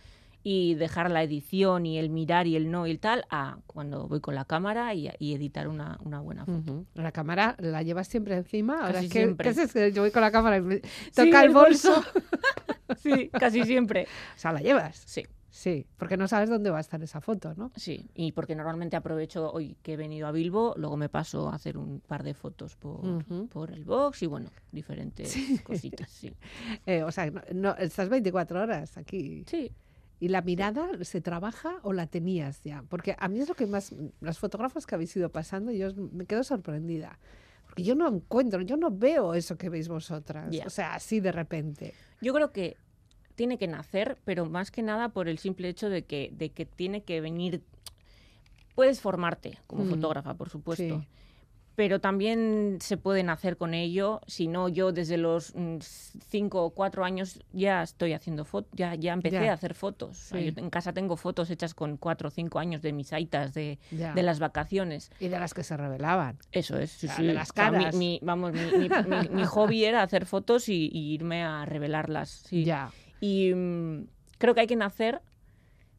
[0.44, 4.06] y dejar la edición y el mirar y el no y el tal a cuando
[4.06, 6.72] voy con la cámara y, y editar una, una buena foto.
[6.72, 6.86] Ujú.
[6.94, 8.74] La cámara la llevas siempre encima.
[8.82, 9.44] Ahora Casi es que siempre.
[9.44, 9.88] ¿qué es eso?
[9.88, 10.82] yo voy con la cámara y me Sí,
[11.14, 11.94] toca el el bolso.
[11.94, 12.10] bolso.
[12.98, 14.04] sí, casi siempre.
[14.36, 15.02] O sea, la llevas.
[15.06, 15.24] Sí.
[15.56, 17.72] Sí, porque no sabes dónde va a estar esa foto, ¿no?
[17.76, 21.54] Sí, y porque normalmente aprovecho hoy que he venido a Bilbo, luego me paso a
[21.54, 26.30] hacer un par de fotos por, el box y bueno, diferentes cositas, sí.
[26.84, 29.44] Eh, o sea, no, no- estás 24 horas aquí.
[29.46, 29.72] Sí,
[30.20, 32.84] ¿Y la mirada se trabaja o la tenías ya?
[32.90, 36.26] Porque a mí es lo que más, las fotógrafas que habéis ido pasando, yo me
[36.26, 37.18] quedo sorprendida.
[37.64, 40.54] Porque yo no encuentro, yo no veo eso que veis vosotras.
[40.66, 41.94] O sea, así de repente.
[42.20, 42.76] Yo creo que
[43.36, 46.66] tiene que nacer, pero más que nada por el simple hecho de que, de que
[46.66, 47.62] tiene que venir.
[48.74, 49.90] Puedes formarte como Mm.
[49.90, 51.00] fotógrafa, por supuesto.
[51.00, 51.08] Sí.
[51.76, 54.22] Pero también se puede nacer con ello.
[54.26, 55.76] Si no, yo desde los mm,
[56.26, 59.50] cinco o cuatro años ya estoy haciendo fotos, ya, ya empecé Ya.
[59.50, 60.10] a hacer fotos.
[60.10, 60.52] O sea, Sí.
[60.52, 63.78] yo en casa tengo fotos hechas con cuatro o cinco años de mis aitas, de,
[63.90, 65.10] de las vacaciones.
[65.20, 66.38] Y de las que se revelaban.
[66.50, 67.26] Eso es, sí, sea, sí.
[67.26, 67.94] de las O sea, mi- caras.
[67.94, 72.30] mi, vamos, mi, mi- mi- mi hobby era hacer fotos y, y irme a revelarlas.
[72.48, 72.64] Sí.
[72.64, 72.90] Ya.
[73.20, 74.06] Y mm,
[74.38, 75.20] creo que hay que nacer,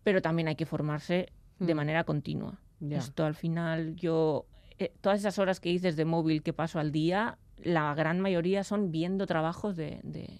[0.04, 1.78] pero también hay que formarse de Mm.
[1.78, 2.60] manera continua.
[2.90, 4.46] Esto al final, yo,
[4.78, 8.64] eh, todas esas horas que dices de móvil que paso al día, la gran mayoría
[8.64, 10.40] son viendo trabajos de, de-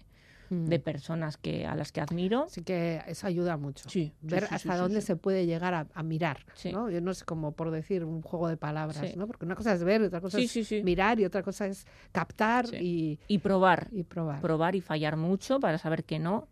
[0.50, 0.66] Mm.
[0.68, 2.44] de personas que, a las que admiro.
[2.44, 3.90] Así que eso ayuda mucho.
[3.90, 6.46] Sí, Ver sí, sí, hasta dónde se puede llegar a, a mirar.
[6.72, 6.90] ¿no?
[6.90, 9.18] Yo no sé cómo por decir un juego de palabras.
[9.18, 9.28] ¿no?
[9.28, 13.20] Porque una cosa es ver, otra cosa es mirar y otra cosa es captar y,
[13.28, 14.40] Y probar, y probar.
[14.40, 16.48] probar y fallar mucho para saber que no,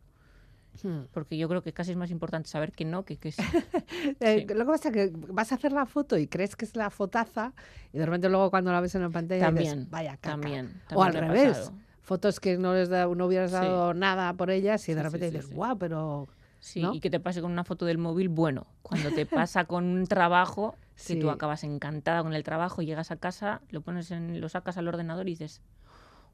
[0.84, 1.04] Hmm.
[1.14, 3.42] porque yo creo que casi es más importante saber que no que que sí.
[4.20, 4.54] Eh, Sí.
[4.54, 6.90] Lo que pasa es que vas a hacer la foto y crees que es la
[6.90, 7.54] fotaza
[7.94, 10.32] y de repente luego cuando la ves en la pantalla dices, También, vaya caca.
[10.32, 11.78] también, o al también me ha revés, pasado.
[12.02, 13.58] fotos que no les da, no hubieras Sí.
[13.58, 15.56] dado nada por ellas y de Sí, sí, repente sí, dices, sí.
[15.56, 16.28] guau, pero...
[16.60, 16.96] Sí, ¿no?
[16.96, 20.08] y que te pase con una foto del móvil, bueno, cuando te pasa con un
[20.08, 21.20] trabajo que Sí.
[21.20, 24.88] tú acabas encantada con el trabajo, llegas a casa, lo pones en, lo sacas al
[24.88, 25.62] ordenador y dices,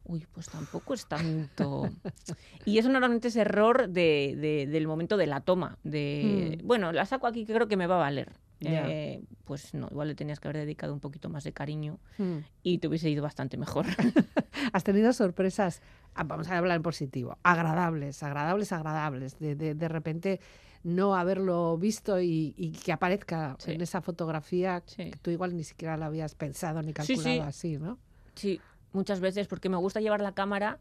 [0.03, 1.89] uy, pues tampoco es tanto.
[2.65, 6.67] y eso normalmente es error de, de- del momento de la toma, de, Mm.
[6.67, 8.31] bueno, la saco aquí que creo que me va a valer.
[8.63, 12.37] Eh, pues no, igual le tenías que haber dedicado un poquito más de cariño hmm.
[12.61, 13.87] y te hubiese ido bastante mejor.
[14.73, 15.81] Has tenido sorpresas,
[16.13, 20.39] ah, vamos a hablar en positivo, agradables, agradables, agradables, de, de, de repente
[20.83, 23.71] no haberlo visto y, y que aparezca Sí.
[23.71, 25.09] en esa fotografía Sí.
[25.09, 27.39] que tú igual ni siquiera la habías pensado ni calculado sí.
[27.39, 27.97] así, ¿no?
[28.35, 28.61] Sí,
[28.93, 30.79] muchas veces porque me gusta llevar la cámara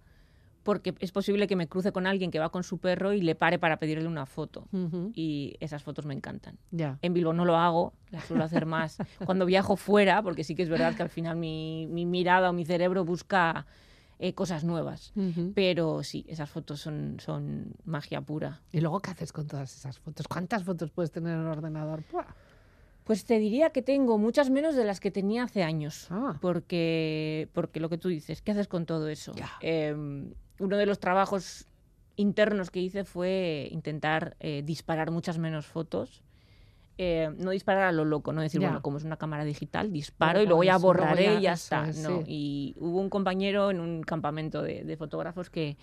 [0.63, 3.35] porque es posible que me cruce con alguien que va con su perro y le
[3.35, 4.69] pare para pedirle una foto.
[4.73, 6.59] Ujú, Y esas fotos me encantan.
[7.01, 10.63] En Bilbao no lo hago, las suelo hacer más cuando viajo fuera, porque sí que
[10.63, 13.67] es verdad que al final mi, mi mirada o mi cerebro busca
[14.19, 15.13] eh, cosas nuevas.
[15.17, 15.53] Ujú.
[15.55, 18.61] Pero sí, esas fotos son, son magia pura.
[18.71, 20.29] ¿Y luego qué haces con todas esas fotos?
[20.29, 22.05] ¿Cuántas fotos puedes tener en el ordenador?
[22.13, 22.27] ¡Buah!
[23.05, 26.07] Pues te diría que tengo muchas menos de las que tenía hace años.
[26.11, 26.39] Ah.
[26.41, 29.33] Porque, porque lo que tú dices, ¿qué haces con todo eso?
[29.61, 29.95] Eh,
[30.59, 31.67] uno de los trabajos
[32.17, 36.23] internos que hice fue intentar eh, disparar muchas menos fotos.
[36.99, 40.41] Eh, no disparar a lo loco, no decir, bueno, como es una cámara digital, disparo
[40.41, 41.89] Luego y luego ya borraré y ya está.
[41.89, 42.25] es, No, sí.
[42.27, 45.79] Y hubo un compañero en un campamento de, de fotógrafos que,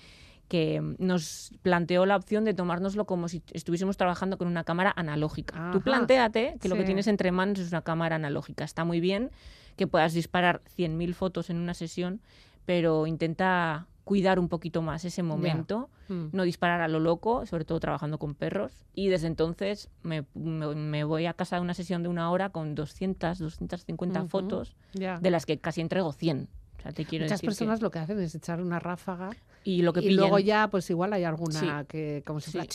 [0.48, 5.54] que nos planteó la opción de tomárnoslo como si estuviésemos trabajando con una cámara analógica.
[5.72, 5.84] Tú Ajá.
[5.84, 8.64] plantéate que lo que tienes entre manos es una cámara analógica.
[8.64, 9.32] Está muy bien
[9.76, 12.22] que puedas disparar 100.000 fotos en una sesión,
[12.66, 16.28] pero intenta cuidar un poquito más ese momento, Mm.
[16.32, 18.86] no disparar a lo loco, sobre todo trabajando con perros.
[18.94, 22.50] Y desde entonces me, me- me voy a casa de una sesión de una hora
[22.50, 24.30] con 200, 250 Ujú.
[24.30, 26.48] fotos, de las que casi entrego 100.
[26.78, 29.32] O sea, te quiero Muchas decir que- personas lo que hacen es echar una ráfaga
[29.64, 30.18] y lo que y pillen.
[30.18, 31.86] luego ya, pues igual hay alguna Sí.
[31.88, 32.58] que como si Sí.
[32.60, 32.68] fuera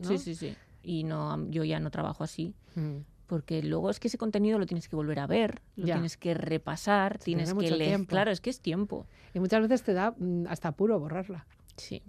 [0.00, 0.08] ¿no?
[0.08, 0.56] Sí, sí, sí.
[0.82, 2.54] Y no, yo ya no trabajo así.
[2.74, 2.98] Mm.
[3.26, 5.94] Porque luego es que ese contenido lo tienes que volver a ver, lo Ya.
[5.96, 7.88] tienes que repasar, tienes que leer.
[7.90, 8.08] tiempo.
[8.10, 9.06] Claro, es que es tiempo.
[9.34, 11.46] Y muchas veces te da mm, hasta apuro borrarla.
[11.78, 12.02] Sí.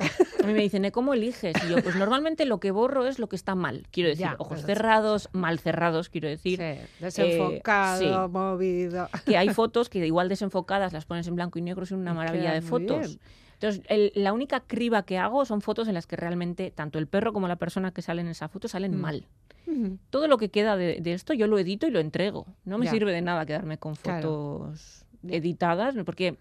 [0.43, 1.55] A mí me dicen, "¿Eh, ¿cómo eliges?
[1.65, 3.87] Y yo, pues normalmente lo que borro es lo que está mal.
[3.91, 6.59] Quiero decir, Ya, ojos cerrados, mal cerrados, quiero decir.
[6.59, 8.31] Sí, desenfocado, sí.
[8.31, 9.09] movido.
[9.25, 12.51] Que hay fotos que igual desenfocadas las pones en blanco y negro, son una maravilla
[12.53, 13.07] de fotos.
[13.07, 13.19] bien.
[13.53, 17.07] Entonces, el- la única criba que hago son fotos en las que realmente tanto el
[17.07, 19.01] perro como la persona que sale en esa foto salen Mm.
[19.01, 19.25] mal.
[20.09, 22.47] Todo lo que queda de, de esto yo lo edito y lo entrego.
[22.65, 22.91] No me Ya.
[22.91, 26.37] sirve de nada quedarme con fotos editadas, porque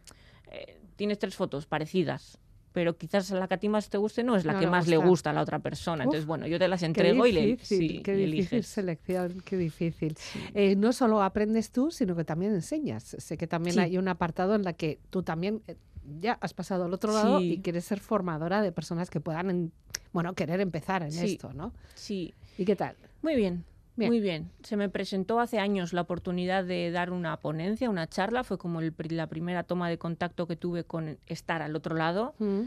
[0.51, 2.39] eh, tienes tres fotos parecidas,
[2.79, 4.87] pero quizás la que a ti más te guste no es la No que más
[4.87, 5.31] le gusta.
[5.31, 6.05] a la otra persona.
[6.05, 8.67] Uf, Entonces, bueno, yo te las Qué entrego y le sí, qué y difícil eliges.
[8.69, 10.15] selección, qué difícil.
[10.55, 13.03] Eh, no solo aprendes tú, sino que también enseñas.
[13.19, 13.81] Sé que también Sí.
[13.81, 15.75] hay un apartado en la que tú también eh,
[16.21, 19.73] ya has pasado al otro lado y quieres ser formadora de personas que puedan, en-
[20.13, 21.75] bueno, querer empezar en esto, ¿no?
[21.97, 22.95] Sí, ¿Y qué tal?
[23.23, 23.65] muy bien.
[23.99, 24.11] Bien.
[24.11, 24.51] Muy bien.
[24.63, 28.45] Se me presentó hace años la oportunidad de dar una ponencia, una charla.
[28.45, 32.35] Fue como el la primera toma de contacto que tuve con estar al otro lado.
[32.39, 32.63] Mm,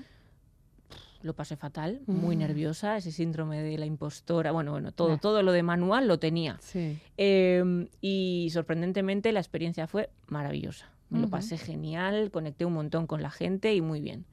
[1.24, 2.40] lo pasé fatal, muy Mm.
[2.40, 6.58] nerviosa, ese síndrome de la impostora, bueno, bueno, todo, todo lo de manual lo tenía.
[6.62, 6.98] Sí.
[7.18, 10.90] Eh, y sorprendentemente la experiencia fue maravillosa.
[11.10, 14.26] Me lo pasé genial, conecté un montón con la gente y muy bien.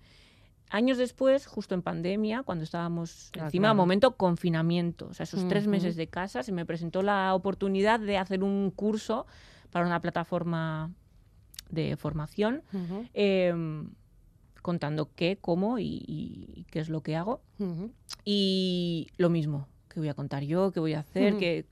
[0.71, 3.75] Años después, justo en pandemia, cuando estábamos Ah, encima, claro.
[3.77, 5.71] momento confinamiento, o sea, esos tres Ujú.
[5.73, 9.27] meses de casa, se me presentó la oportunidad de hacer un curso
[9.71, 10.93] para una plataforma
[11.71, 13.91] de formación, Ujú, em,
[14.63, 17.43] contando qué, cómo y, y- qué es lo que hago.
[17.59, 17.93] ujú.
[18.25, 21.67] Y lo mismo, qué voy a contar yo, qué voy a hacer, qué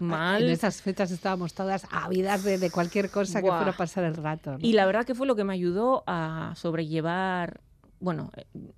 [0.00, 0.48] En mal.
[0.48, 3.58] esas fechas estábamos todas ávidas de, de cualquier cosa que Buah.
[3.58, 4.52] fuera a pasar el rato.
[4.52, 4.58] ¿no?
[4.60, 7.60] Y la verdad que fue lo que me ayudó a sobrellevar,
[8.00, 8.30] bueno,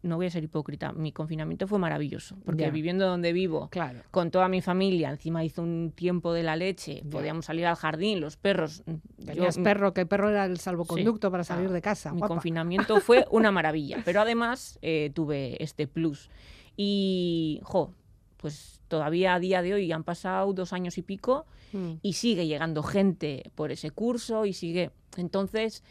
[0.03, 4.01] no voy a ser hipócrita, mi confinamiento fue maravilloso, porque viviendo donde vivo, Claro.
[4.11, 8.21] con toda mi familia, encima hizo un tiempo de la leche, podíamos salir al jardín,
[8.21, 8.83] los perros.
[8.87, 12.13] mm, yo- Tenías perro, que el perro era el salvoconducto para salir Ah, de casa.
[12.13, 12.35] Mi guapa.
[12.35, 16.31] confinamiento fue una maravilla, pero además eh, tuve este plus.
[16.77, 17.93] Y, jo,
[18.37, 21.95] pues todavía a día de hoy han pasado dos años y pico Mm.
[22.01, 24.93] y sigue llegando gente por ese curso y sigue.
[25.17, 25.83] Entonces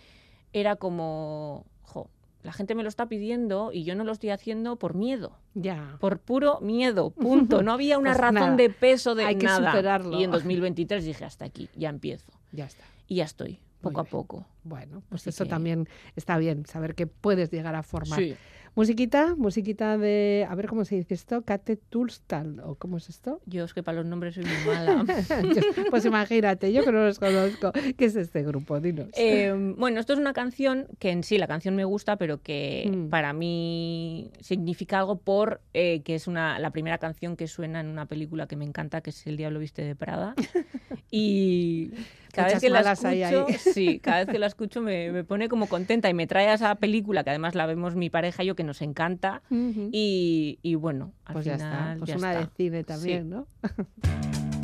[0.53, 2.09] era como, jo,
[2.45, 5.97] la gente me lo está pidiendo y yo no lo estoy haciendo por miedo, Ya.
[5.99, 7.61] por puro miedo, punto.
[7.63, 9.71] No había una Pues razón nada, de peso de hay que nada.
[9.71, 10.19] superarlo.
[10.19, 12.31] Y en 2023 dije, hasta aquí, ya empiezo.
[12.51, 12.83] Ya está.
[13.07, 14.45] Y ya estoy, poco a poco.
[14.63, 18.19] Bueno, pues Así eso que- también está bien, saber que puedes llegar a formar.
[18.19, 18.35] Sí.
[18.75, 23.39] Musiquita, musiquita de, a ver cómo se dice esto, Kate Tulstal, o cómo es esto.
[23.45, 25.05] Yo es que para los nombres soy muy mala.
[25.89, 27.71] Pues imagínate, yo que no los conozco.
[27.97, 28.81] ¿Qué es este grupo?
[28.81, 29.07] Dinos.
[29.15, 32.91] Eh, bueno, esto es una canción que en sí la canción me gusta, pero que
[32.91, 33.07] Mm.
[33.09, 37.87] para mí significa algo por eh, que es una, la primera canción que suena en
[37.87, 40.35] una película que me encanta, que es El Diablo Viste de Prada.
[41.11, 41.91] y
[42.35, 45.67] cada vez que la escucho, sí, cada vez que la escucho me, me pone como
[45.67, 48.55] contenta y me trae a esa película que además la vemos mi pareja y yo
[48.55, 49.41] que nos encanta.
[49.49, 52.55] Y, y bueno, al pues ya está, pues ya una de está.
[52.55, 53.47] cine también, ¿no?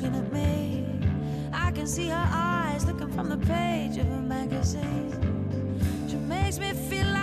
[0.00, 0.86] looking at me.
[1.52, 5.12] I can see her eyes looking from the page of a magazine.
[6.08, 7.17] She makes me feel like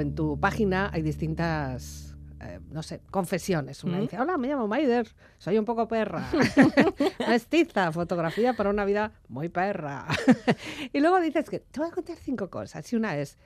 [0.00, 3.82] En tu página hay distintas, eh, no sé, confesiones.
[3.84, 4.00] Una Mm.
[4.02, 6.28] dice, hola, me llamo Maider, soy un poco perra.
[7.28, 10.06] Mestiza, fotografía para una vida muy perra.
[10.92, 12.90] y luego dices que te voy a contar cinco cosas.
[12.92, 13.36] Y una es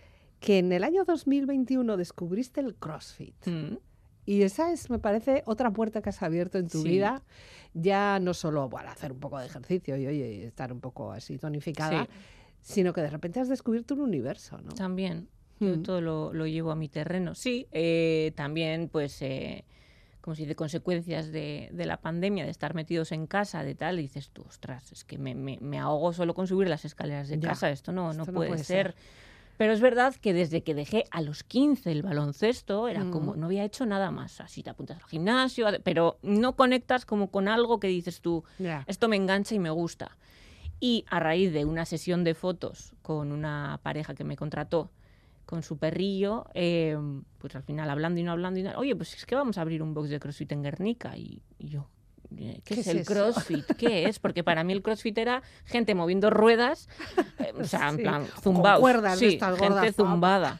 [0.40, 3.46] que en el año 2021 descubriste el CrossFit.
[3.46, 3.76] Mm.
[4.24, 6.88] Y esa es, me parece, otra puerta que has abierto en tu Sí.
[6.88, 7.22] vida.
[7.74, 11.38] Ya no solo bueno, hacer un poco de ejercicio y oye, estar un poco así
[11.38, 12.04] tonificada,
[12.60, 12.74] Sí.
[12.74, 14.72] sino que de repente has descubierto un universo, ¿no?
[14.74, 15.28] También.
[15.62, 15.82] Yo Mm.
[15.82, 17.34] todo lo, lo llevo a mi terreno.
[17.34, 19.64] Sí, eh, también, pues, eh,
[20.20, 23.98] como si de consecuencias de, de la pandemia, de estar metidos en casa, de tal,
[23.98, 27.28] y dices tú, ostras, es que me, me- me ahogo solo con subir las escaleras
[27.28, 27.70] de Ya, casa.
[27.70, 28.92] Esto no, no esto no puede, puede ser.
[28.92, 28.94] ser.
[29.58, 33.10] Pero es verdad que desde que dejé a los 15 el baloncesto, era Mm.
[33.10, 34.40] como, no había hecho nada más.
[34.40, 38.44] Así te apuntas al gimnasio, a- pero no conectas como con algo que dices tú,
[38.86, 40.16] esto me engancha y me gusta.
[40.80, 44.90] Y a raíz de una sesión de fotos con una pareja que me contrató
[45.52, 46.96] con su perrillo, eh,
[47.36, 49.60] pues al final hablando y no hablando, y no- oye, pues es que vamos a
[49.60, 51.14] abrir un box de CrossFit en Guernica.
[51.14, 51.90] Y, y yo,
[52.34, 53.12] ¿qué, ¿Qué es es el eso?
[53.12, 53.66] CrossFit?
[53.76, 54.18] ¿Qué es?
[54.18, 56.88] Porque para mí el CrossFit era gente moviendo ruedas,
[57.38, 58.80] eh, o sea, en plan, zumbados.
[59.18, 59.26] sí,
[59.56, 60.58] gente gordas, zumbada.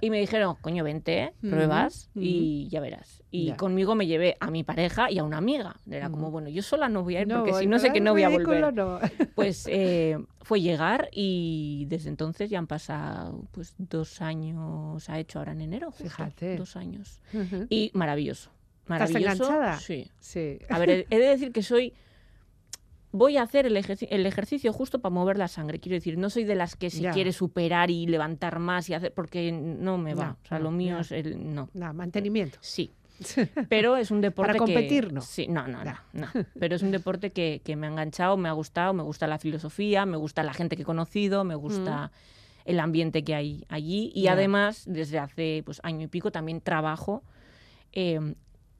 [0.00, 3.22] Y me dijeron, coño, vente, pruebas y ya verás.
[3.30, 3.56] Y Ya.
[3.56, 5.76] conmigo me llevé a mi pareja y a una amiga.
[5.90, 8.12] Era como, bueno, yo sola no voy a ir porque si no sé que no
[8.12, 8.72] voy a volver.
[8.74, 8.98] no.
[9.34, 15.38] Pues eh, fue llegar y desde entonces ya han pasado pues dos años, ha hecho
[15.40, 16.56] ahora en enero, justo, Fíjate.
[16.56, 17.20] dos años.
[17.68, 18.50] Y maravilloso,
[18.82, 19.44] ¿Estás maravilloso.
[19.44, 19.78] enganchada?
[19.78, 20.08] Sí.
[20.20, 20.58] Sí.
[20.68, 21.94] A ver, he de decir que soy
[23.16, 25.78] voy a hacer el, ejerci- el ejercicio justo para mover la sangre.
[25.78, 27.12] Quiero decir, no soy de las que se Ya.
[27.12, 30.26] quiere superar y levantar más y hacer, porque no me va.
[30.26, 31.70] No, o sea, no, lo mío es el no.
[31.74, 32.58] Nada, mantenimiento.
[32.60, 32.90] Sí,
[33.68, 35.12] pero es un deporte competir, que...
[35.12, 35.20] no.
[35.20, 36.26] Sí, no, no, no.
[36.58, 39.38] Pero es un deporte que, que me ha enganchado, me ha gustado, me gusta la
[39.38, 42.10] filosofía, me gusta la gente que he conocido, me gusta
[42.64, 47.22] el ambiente que hay allí y además desde hace pues año y pico también trabajo
[47.92, 48.18] eh,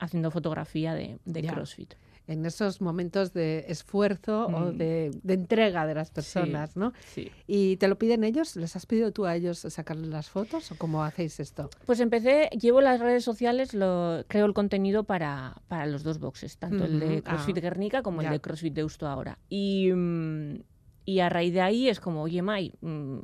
[0.01, 1.19] haciendo fotografía de.
[1.47, 1.95] CrossFit.
[2.27, 4.79] En esos momentos de esfuerzo o Mm.
[4.79, 6.93] de, de entrega de las personas, ¿no?
[7.15, 7.31] Sí.
[7.47, 8.57] ¿Y te lo piden ellos?
[8.57, 11.69] ¿Les has pedido tú a ellos sacarles las fotos o cómo hacéis esto?
[11.85, 16.57] Pues empecé, llevo las redes sociales, lo, creo el contenido para, para los dos boxes,
[16.57, 18.29] tanto el de CrossFit ah, Guernica como ya.
[18.29, 19.39] el de CrossFit Deusto ahora.
[19.51, 20.63] Y, mm,
[21.05, 23.19] y a raíz de ahí es como, oye, Mai, mm,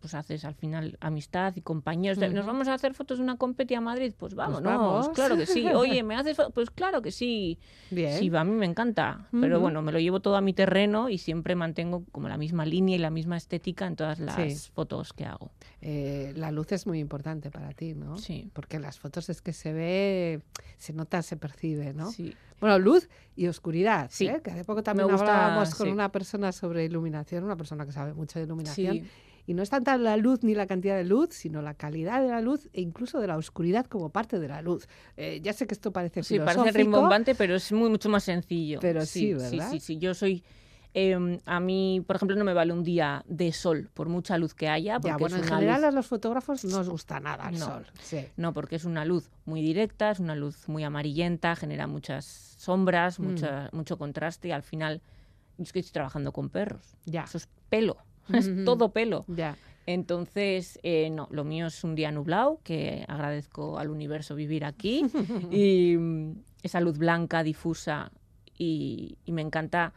[0.00, 2.18] pues haces al final amistad y compañeros.
[2.32, 4.12] ¿Nos vamos a hacer fotos de una competi a Madrid?
[4.16, 5.10] Pues vamos, vamos.
[5.10, 5.66] claro que sí.
[5.68, 6.52] Oye, ¿me haces fotos?
[6.54, 7.58] Pues claro que sí.
[7.90, 8.18] Bien.
[8.18, 9.28] Sí, a mí me encanta.
[9.40, 12.64] Pero bueno, me lo llevo todo a mi terreno y siempre mantengo como la misma
[12.64, 14.70] línea y la misma estética en todas las Sí.
[14.74, 15.50] fotos que hago.
[15.82, 18.16] Eh, la luz es muy importante para ti, ¿no?
[18.18, 18.50] Sí.
[18.52, 20.40] Porque en las fotos es que se ve,
[20.78, 22.10] se nota, se percibe, ¿no?
[22.10, 22.34] Sí.
[22.60, 24.26] Bueno, luz y oscuridad, Sí.
[24.28, 24.40] ¿eh?
[24.44, 25.92] que hace poco también gusta, hablábamos con sí.
[25.92, 29.04] una persona sobre iluminación, una persona que sabe mucho de iluminación, Sí.
[29.46, 32.28] Y no es tanta la luz ni la cantidad de luz, sino la calidad de
[32.28, 34.86] la luz e incluso de la oscuridad como parte de la luz.
[35.16, 38.24] Eh, ya sé que esto parece Sí, filosófico, parece rimbombante, pero es muy, mucho más
[38.24, 38.78] sencillo.
[38.80, 39.50] Pero sí, ¿verdad?
[39.50, 39.98] Sí, sí, sí.
[39.98, 40.42] Yo soy...
[40.92, 44.54] eh, a mí, por ejemplo, no me vale un día de sol, por mucha luz
[44.54, 44.94] que haya.
[44.98, 47.58] Porque Ya, bueno, es en general luz- a los fotógrafos no os gusta nada el
[47.60, 47.66] No.
[47.66, 47.86] sol.
[48.02, 48.26] Sí.
[48.36, 52.24] No, porque es una luz muy directa, es una luz muy amarillenta, genera muchas
[52.58, 53.24] sombras, Mm.
[53.24, 55.00] mucha- mucho contraste y al final
[55.58, 56.96] yo es que estoy trabajando con perros.
[57.04, 57.22] Ya.
[57.22, 57.96] Eso es pelo,
[58.32, 59.24] es todo pelo.
[59.28, 59.56] Ya.
[59.86, 65.04] Entonces, eh, no, lo mío es un día nublado, que agradezco al universo vivir aquí,
[65.50, 68.12] y mm, esa luz blanca, difusa,
[68.56, 69.94] y, y me encanta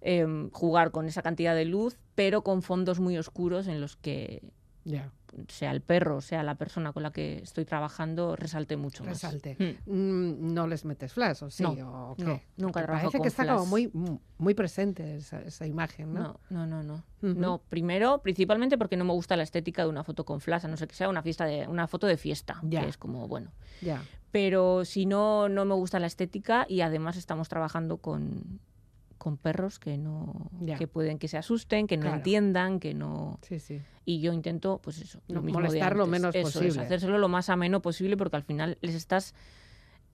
[0.00, 4.42] em, jugar con esa cantidad de luz, pero con fondos muy oscuros en los que
[4.84, 5.12] Ya.
[5.48, 9.22] Sea el perro, sea la persona con la que estoy trabajando, resalte mucho más.
[9.22, 9.56] Resalte.
[9.86, 9.92] Mm.
[9.92, 11.62] Mm, no les metes flash, ¿o sí?
[11.62, 12.24] No, ¿O qué?
[12.24, 16.12] no, nunca trabajo Parece con que está como muy, mm, muy presente esa, esa imagen,
[16.12, 16.40] ¿no?
[16.50, 17.04] No, no, no, no.
[17.20, 20.68] No, primero, principalmente porque no me gusta la estética de una foto con flash, a
[20.68, 22.82] no ser que sea una fiesta de, una foto de fiesta, Ya.
[22.82, 23.52] que es como, bueno.
[23.80, 24.02] Ya.
[24.30, 28.60] Pero si no, no me gusta la estética y además estamos trabajando con,
[29.18, 30.76] con perros que no, Ya.
[30.78, 32.16] que pueden que se asusten, que no Claro.
[32.18, 33.38] entiendan, que no.
[33.42, 33.80] Sí, sí.
[34.04, 36.80] Y yo intento, pues eso, No, lo mismo molestar lo menos Eso es, posible.
[36.86, 39.34] hacérselo lo más ameno posible porque al final les estás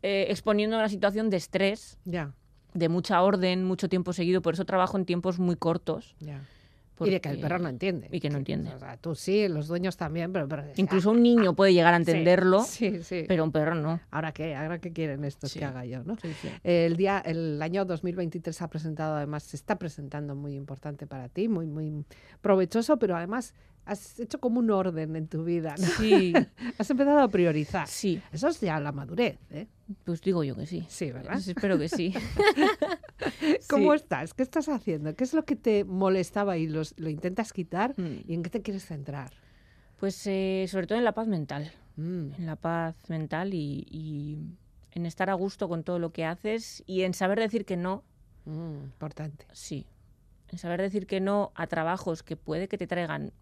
[0.02, 2.32] eh, exponiendo a una situación de estrés, Ya,
[2.74, 4.42] de mucha orden, mucho tiempo seguido.
[4.42, 6.16] Por eso trabajo en tiempos muy cortos.
[6.18, 6.42] ya.
[7.00, 8.08] Y de que el porque- perro no entiende.
[8.12, 8.72] y que no entiende.
[8.74, 10.46] O sea, tú sí, los dueños también, pero...
[10.48, 13.24] pero Incluso un niño puede llegar a entenderlo, Sí, sí.
[13.26, 14.00] pero un perro no.
[14.10, 14.54] ¿Ahora qué?
[14.54, 16.16] ¿Ahora qué quieren estos que haga yo, no?
[16.62, 21.48] El día, el año 2023 ha presentado, además, se está presentando muy importante para ti,
[21.48, 22.04] muy, muy
[22.40, 23.54] provechoso, pero además
[23.86, 25.86] has hecho como un orden en tu vida, ¿no?
[25.86, 26.32] Sí,
[26.78, 27.86] Has empezado a priorizar.
[27.86, 29.66] sí, Eso es ya la madurez, ¿eh?
[30.04, 30.84] Pues digo yo que sí.
[30.88, 31.32] Sí, ¿verdad?
[31.32, 32.14] Pues espero que sí.
[33.68, 33.96] ¿Cómo Sí.
[33.96, 34.34] estás?
[34.34, 35.14] ¿Qué estás haciendo?
[35.14, 37.94] ¿Qué es lo que te molestaba y los- lo intentas quitar?
[37.98, 38.20] Mm.
[38.26, 39.32] ¿Y en qué te quieres centrar?
[39.98, 41.72] Pues eh, sobre todo en la paz mental.
[41.96, 44.38] Mm, En la paz mental y, y
[44.92, 48.02] en estar a gusto con todo lo que haces y en saber decir que no,
[48.46, 49.46] mm, importante.
[49.52, 49.86] sí.
[50.48, 53.32] En saber decir que no a trabajos que puede que te traigan,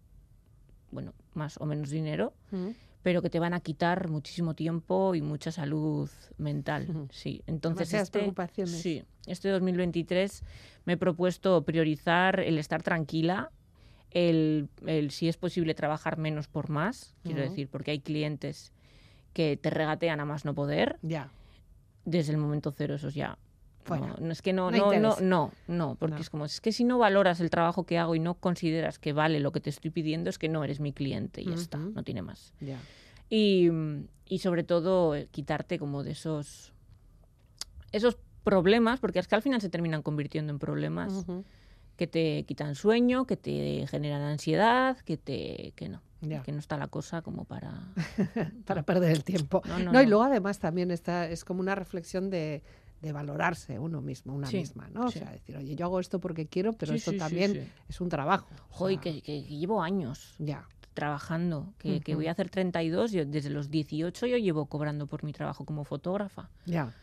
[0.91, 2.33] bueno, más o menos dinero,
[3.03, 7.07] pero que te van a quitar muchísimo tiempo y mucha salud mental.
[7.11, 8.81] Sí, entonces Demasiadas este, preocupaciones.
[8.81, 10.43] sí, este 2023
[10.85, 13.51] me he propuesto priorizar el estar tranquila,
[14.11, 18.71] el, el si es posible trabajar menos por más, quiero decir, porque hay clientes
[19.33, 20.97] que te regatean a más no poder.
[21.01, 21.31] Ya.
[22.05, 23.37] Desde el momento cero, eso es ya.
[23.89, 26.21] No, no, es que no, No no, no, no, porque No.
[26.21, 29.13] es como, es que si no valoras el trabajo que hago y no consideras que
[29.13, 31.77] vale lo que te estoy pidiendo, es que no eres mi cliente y ya está,
[31.77, 32.53] no tiene más.
[33.29, 33.69] Y,
[34.25, 36.71] y sobre todo eh, quitarte como de esos
[37.91, 41.25] esos problemas, porque es que al final se terminan convirtiendo en problemas
[41.95, 46.41] que te quitan sueño, que te generan ansiedad, que te que no, Ya.
[46.41, 47.93] que no está la cosa como para
[48.65, 49.61] Para perder el tiempo.
[49.65, 52.63] No, no, No, y luego además también está, es como una reflexión de,
[53.03, 55.11] de valorarse uno mismo, una Sí, misma, ¿no?
[55.11, 55.19] sí.
[55.19, 57.61] O sea, decir, oye, yo hago esto porque quiero, pero Sí, esto también sí.
[57.89, 58.47] es un trabajo.
[58.71, 60.65] O Joder, sea, que, que llevo años Ya.
[60.93, 62.19] trabajando, que, que Ujú.
[62.19, 65.83] voy a hacer 32, yo, desde los 18 yo llevo cobrando por mi trabajo como
[65.83, 66.49] fotógrafa.
[66.65, 66.93] Ya.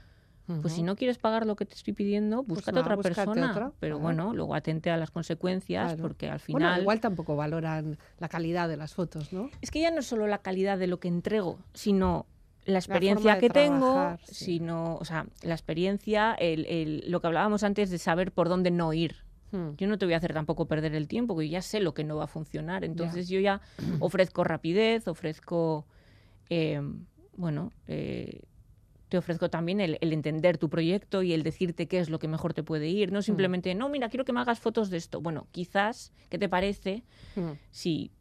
[0.63, 3.51] Pues si no quieres pagar lo que te estoy pidiendo, búscate nada, otra búscate persona.
[3.51, 4.03] otra, Pero claro.
[4.03, 6.03] bueno, luego atente a las consecuencias, Claro.
[6.03, 6.81] porque al Bueno, final...
[6.81, 9.49] igual tampoco valoran la calidad de las fotos, ¿no?
[9.61, 12.27] Es que ya no es solo la calidad de lo que entrego, sino
[12.67, 14.45] la experiencia que tengo, sí.
[14.45, 18.71] sino, o sea, la experiencia, el, el- lo que hablábamos antes de saber por dónde
[18.71, 19.17] no ir.
[19.53, 19.71] Hmm.
[19.79, 21.95] Yo no te voy a hacer tampoco perder el tiempo, porque yo ya sé lo
[21.95, 22.85] que no va a funcionar.
[22.85, 23.61] Entonces yo ya
[24.01, 25.87] ofrezco rapidez, ofrezco,
[26.51, 26.81] eh,
[27.37, 28.43] bueno, eh,
[29.09, 32.29] te ofrezco también el, el entender tu proyecto y el decirte qué es lo que
[32.29, 33.11] mejor te puede ir.
[33.11, 33.15] Mm.
[33.15, 35.21] No simplemente, no, mira, quiero que me hagas fotos de esto.
[35.21, 37.03] Bueno, quizás, ¿qué te parece
[37.35, 37.53] Hmm.
[37.71, 38.13] si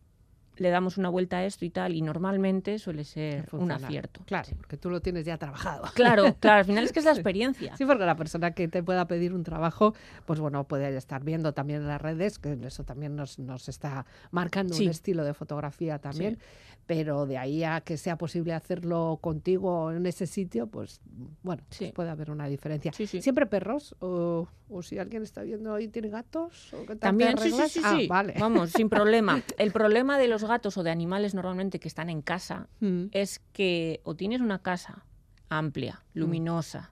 [0.59, 1.95] le damos una vuelta a esto y tal?
[1.95, 4.21] Y normalmente suele ser un acierto.
[4.25, 5.83] Claro, porque tú lo tienes ya trabajado.
[5.93, 7.75] Claro, claro, al final es que es la experiencia.
[7.77, 9.93] Sí, porque la persona que te pueda pedir un trabajo,
[10.25, 14.05] pues bueno, puede estar viendo también en las redes, que eso también nos, nos está
[14.31, 14.83] marcando Sí.
[14.83, 16.37] un estilo de fotografía también,
[16.85, 21.01] pero de ahí a que sea posible hacerlo contigo en ese sitio, pues
[21.43, 21.91] bueno, pues Sí.
[21.93, 22.91] puede haber una diferencia.
[22.93, 23.21] Sí, sí.
[23.21, 23.95] ¿Siempre perros?
[23.99, 26.73] O, o si alguien está viendo ahí tiene gatos?
[26.73, 28.07] ¿O te También, sí, sí, sí, Ah, sí.
[28.07, 28.33] vale.
[28.39, 29.41] Vamos, sin problema.
[29.57, 33.39] El problema de los gatos o de animales normalmente que están en casa Mm, es
[33.53, 35.05] que o tienes una casa
[35.49, 36.19] amplia, Mm.
[36.19, 36.91] luminosa,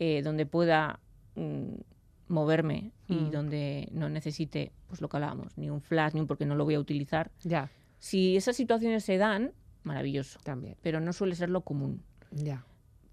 [0.00, 0.98] eh, donde pueda
[1.36, 1.74] mm,
[2.28, 6.44] moverme y donde no necesite, pues lo que hablábamos, ni un flash, ni un porque
[6.46, 7.30] no lo voy a utilizar.
[7.44, 9.52] Ya, Si esas situaciones se dan,
[9.84, 10.76] maravilloso, también.
[10.82, 12.02] pero no suele ser lo común.
[12.30, 12.64] Ya.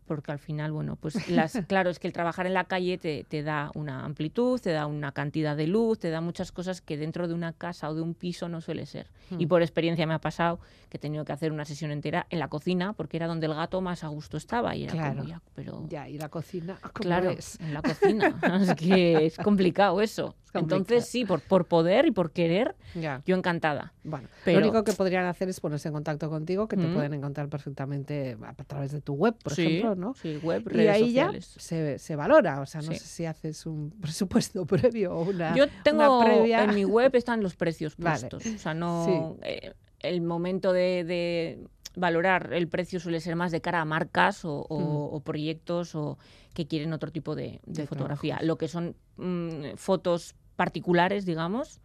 [0.08, 3.24] Porque al final, bueno, pues las, claro, es que el trabajar en la calle te,
[3.26, 6.98] te da una amplitud, te da una cantidad de luz, te da muchas cosas que
[6.98, 9.12] dentro de una casa o de un piso no suele ser.
[9.38, 9.50] Y Mm.
[9.50, 12.48] por experiencia me ha pasado que he tenido que hacer una sesión entera en la
[12.48, 15.18] cocina porque era donde el gato más a gusto estaba y era Claro.
[15.18, 17.60] como ya, pero Ya, y la cocina, ¿cómo claro, es?
[17.60, 20.34] en la cocina, es que es complicado eso.
[20.46, 20.80] Es complicado.
[20.82, 23.22] Entonces sí, por, por poder y por querer, Ya.
[23.26, 23.92] yo encantada.
[24.06, 26.94] Bueno, Pero- lo único que podrían hacer es ponerse en contacto contigo, que te Mm.
[26.94, 30.14] pueden encontrar perfectamente a través de tu web, por sí, ejemplo, ¿no?
[30.14, 31.54] Sí, web, Y redes ahí sociales.
[31.56, 33.00] ya se, se valora, o sea, no Sí.
[33.00, 36.64] sé si haces un presupuesto previo o una, Yo tengo una previa.
[36.64, 38.20] en mi web están los precios Vale.
[38.30, 38.46] puestos.
[38.56, 41.64] O sea, no eh, el momento de, de
[41.96, 46.18] valorar el precio suele ser más de cara a marcas o, o- o proyectos o
[46.54, 48.36] que quieren otro tipo de, de De fotografía.
[48.38, 48.48] trabajos.
[48.48, 51.82] Lo que son mm, fotos particulares, digamos,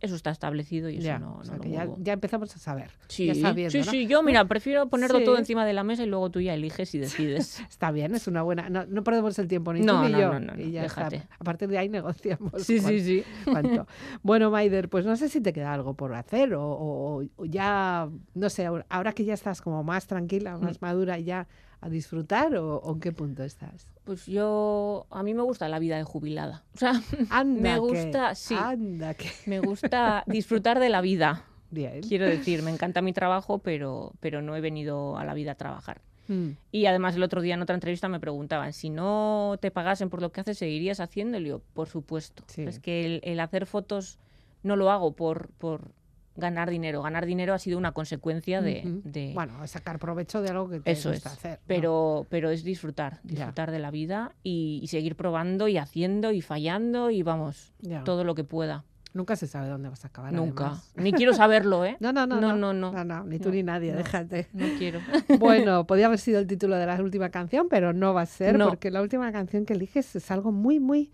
[0.00, 2.54] eso está establecido y eso Ya, no, o no sea, lo que ya, ya empezamos
[2.56, 2.90] a saber.
[3.08, 4.08] Sí, ya sabiendo, sí, ¿no?
[4.10, 6.98] yo mira, prefiero ponerlo todo encima de la mesa y luego tú ya eliges y
[6.98, 7.60] decides.
[7.68, 8.70] Está bien, es una buena.
[8.70, 10.32] No, no perdemos el tiempo ni No, tú ni no, yo.
[10.32, 11.08] no, no, no, y ya está.
[11.10, 11.28] déjate.
[11.38, 12.52] A partir de ahí negociamos.
[12.62, 13.24] sí, sí, sí.
[13.44, 13.86] cuánto.
[14.22, 18.08] Bueno, Maider, pues no sé si te queda algo por hacer o, o- o ya,
[18.34, 20.64] no sé, ahora- ahora que ya estás como más tranquila, Mm.
[20.64, 21.46] más madura y ya
[21.80, 23.86] a disfrutar o, o en qué punto estás.
[24.04, 26.62] Pues yo, a mí me gusta la vida de jubilada.
[26.74, 26.92] O sea,
[27.30, 28.54] Anda me que- gusta, sí.
[28.58, 31.44] Anda que Me gusta disfrutar de la vida.
[31.70, 32.00] bien.
[32.02, 35.54] Quiero decir, me encanta mi trabajo, pero, pero no he venido a la vida a
[35.54, 36.00] trabajar.
[36.28, 40.10] Mm, Y además el otro día en otra entrevista me preguntaban, si no te pagasen
[40.10, 41.62] por lo que haces, ¿seguirías haciéndolo?
[41.74, 42.44] Por supuesto.
[42.46, 42.62] Sí.
[42.62, 44.18] Es que el, el hacer fotos
[44.62, 45.92] no lo hago por, por
[46.36, 47.02] ganar dinero.
[47.02, 49.32] Ganar dinero ha sido una consecuencia de...
[49.34, 51.26] Bueno, sacar provecho de algo que te eso es.
[51.26, 51.58] hacer.
[51.58, 51.64] ¿no?
[51.66, 53.30] Pero, pero es disfrutar, Ya.
[53.36, 58.04] disfrutar de la vida y, y seguir probando y haciendo y fallando y vamos, Ya.
[58.04, 58.84] todo lo que pueda.
[59.12, 60.32] Nunca se sabe dónde vas a acabar.
[60.32, 60.66] Nunca.
[60.66, 60.92] además.
[60.94, 61.96] Ni quiero saberlo, ¿eh?
[62.00, 63.24] No, no, no, No, no, no, no.
[63.24, 64.46] ni tú No, ni nadie, déjate.
[64.52, 65.00] No quiero.
[65.40, 68.56] Bueno, podía haber sido el título de la última canción, pero no va a ser
[68.56, 71.10] porque la última canción que eliges es algo muy, muy,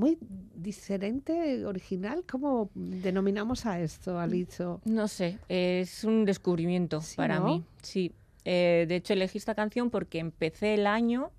[0.00, 0.18] muy
[0.54, 2.24] diferente, original.
[2.28, 4.80] ¿Cómo denominamos a esto, Alizo?
[4.86, 7.44] No sé, es un descubrimiento Sí, para ¿no?
[7.46, 7.64] mí.
[7.82, 8.12] Sí.
[8.46, 11.30] Eh, de hecho, elegí esta canción porque empecé el año,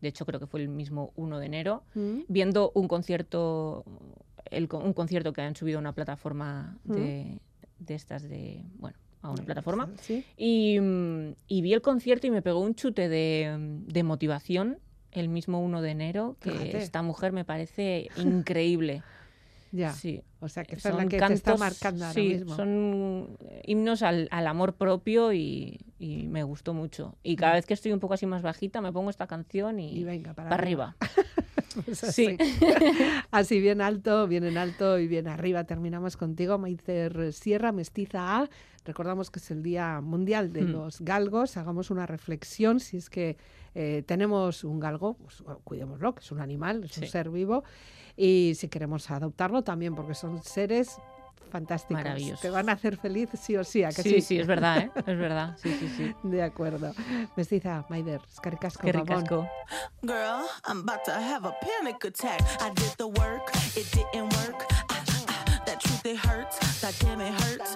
[0.00, 2.20] de hecho creo que fue el mismo 1 de enero, ¿Mm?
[2.26, 3.84] viendo un concierto,
[4.50, 7.38] el un concierto que han subido a una plataforma de,
[7.78, 9.88] de estas de, bueno, a una plataforma.
[10.00, 10.24] Sí.
[10.36, 14.78] Y, mm, y vi el concierto y me pegó un chute de, mm, de motivación
[15.12, 16.78] el mismo 1 de enero, que Fíjate.
[16.78, 19.02] esta mujer me parece increíble.
[19.72, 19.92] Ya.
[19.92, 20.22] Sí.
[20.40, 22.56] O sea, que esta es la Son que te está cantos, marcando ahora sí, mismo.
[22.56, 27.14] son himnos al, al amor propio y, y me gustó mucho.
[27.22, 29.92] Y cada vez que estoy un poco así más bajita, me pongo esta canción y,
[29.92, 29.96] Mm.
[29.96, 30.96] Y venga, para, para arriba.
[31.84, 32.36] Pues Sí.
[32.38, 32.38] así.
[33.30, 35.64] Así, bien alto, bien en alto y bien arriba.
[35.64, 38.50] Terminamos contigo, Maizer Sierra, Mestiza A.
[38.84, 40.72] Recordamos que es el Día Mundial de Mm.
[40.72, 41.56] los Galgos.
[41.56, 42.80] Hagamos una reflexión.
[42.80, 43.36] Si es que
[43.74, 47.62] eh, tenemos un galgo, pues bueno, cuidémoslo, que es un animal, es un ser vivo.
[48.16, 50.96] Y si queremos adoptarlo también, porque son seres
[51.50, 52.02] fantásticos.
[52.02, 52.40] Maravillosos.
[52.40, 54.20] Te van a hacer feliz sí o sí, ¿a que Sí, sí?
[54.22, 54.90] sí, es verdad, ¿eh?
[54.96, 55.56] Es verdad.
[55.60, 56.14] Sí, sí, sí.
[56.28, 56.92] De acuerdo.
[57.36, 59.06] Mestiza, Maider, escaricasco, Qué Gabón.
[59.08, 59.48] ricasco.
[60.02, 62.40] Girl, I'm about to have a panic attack.
[62.60, 64.66] I did the work, it didn't work.
[64.90, 66.58] Ah, ah, that truth, it hurts.
[66.80, 67.74] That damn, it hurts.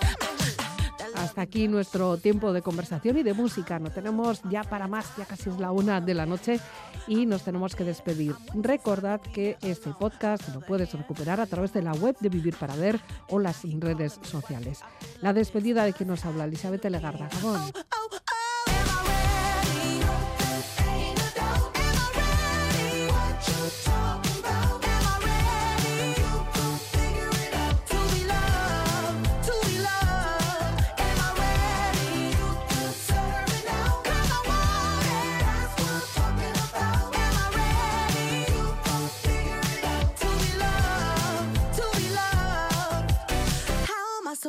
[1.37, 3.78] Aquí nuestro tiempo de conversación y de música.
[3.78, 6.61] No tenemos ya para más, ya casi es la una de la noche
[7.07, 8.35] y nos tenemos que despedir.
[8.55, 12.76] Recordad que este podcast lo puedes recuperar a través de la web de Vivir para
[12.76, 14.80] Ver o las redes sociales.
[15.20, 17.28] La despedida de quien nos habla, Elizabeth Legarda.
[17.32, 17.61] Gabón.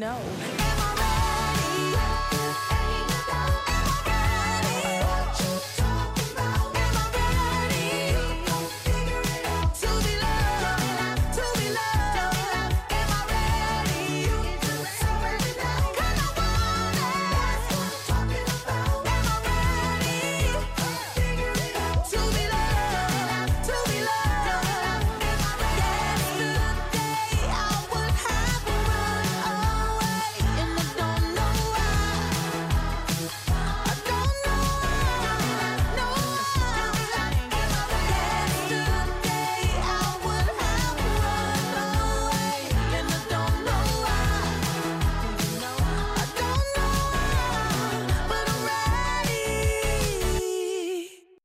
[0.00, 0.59] know.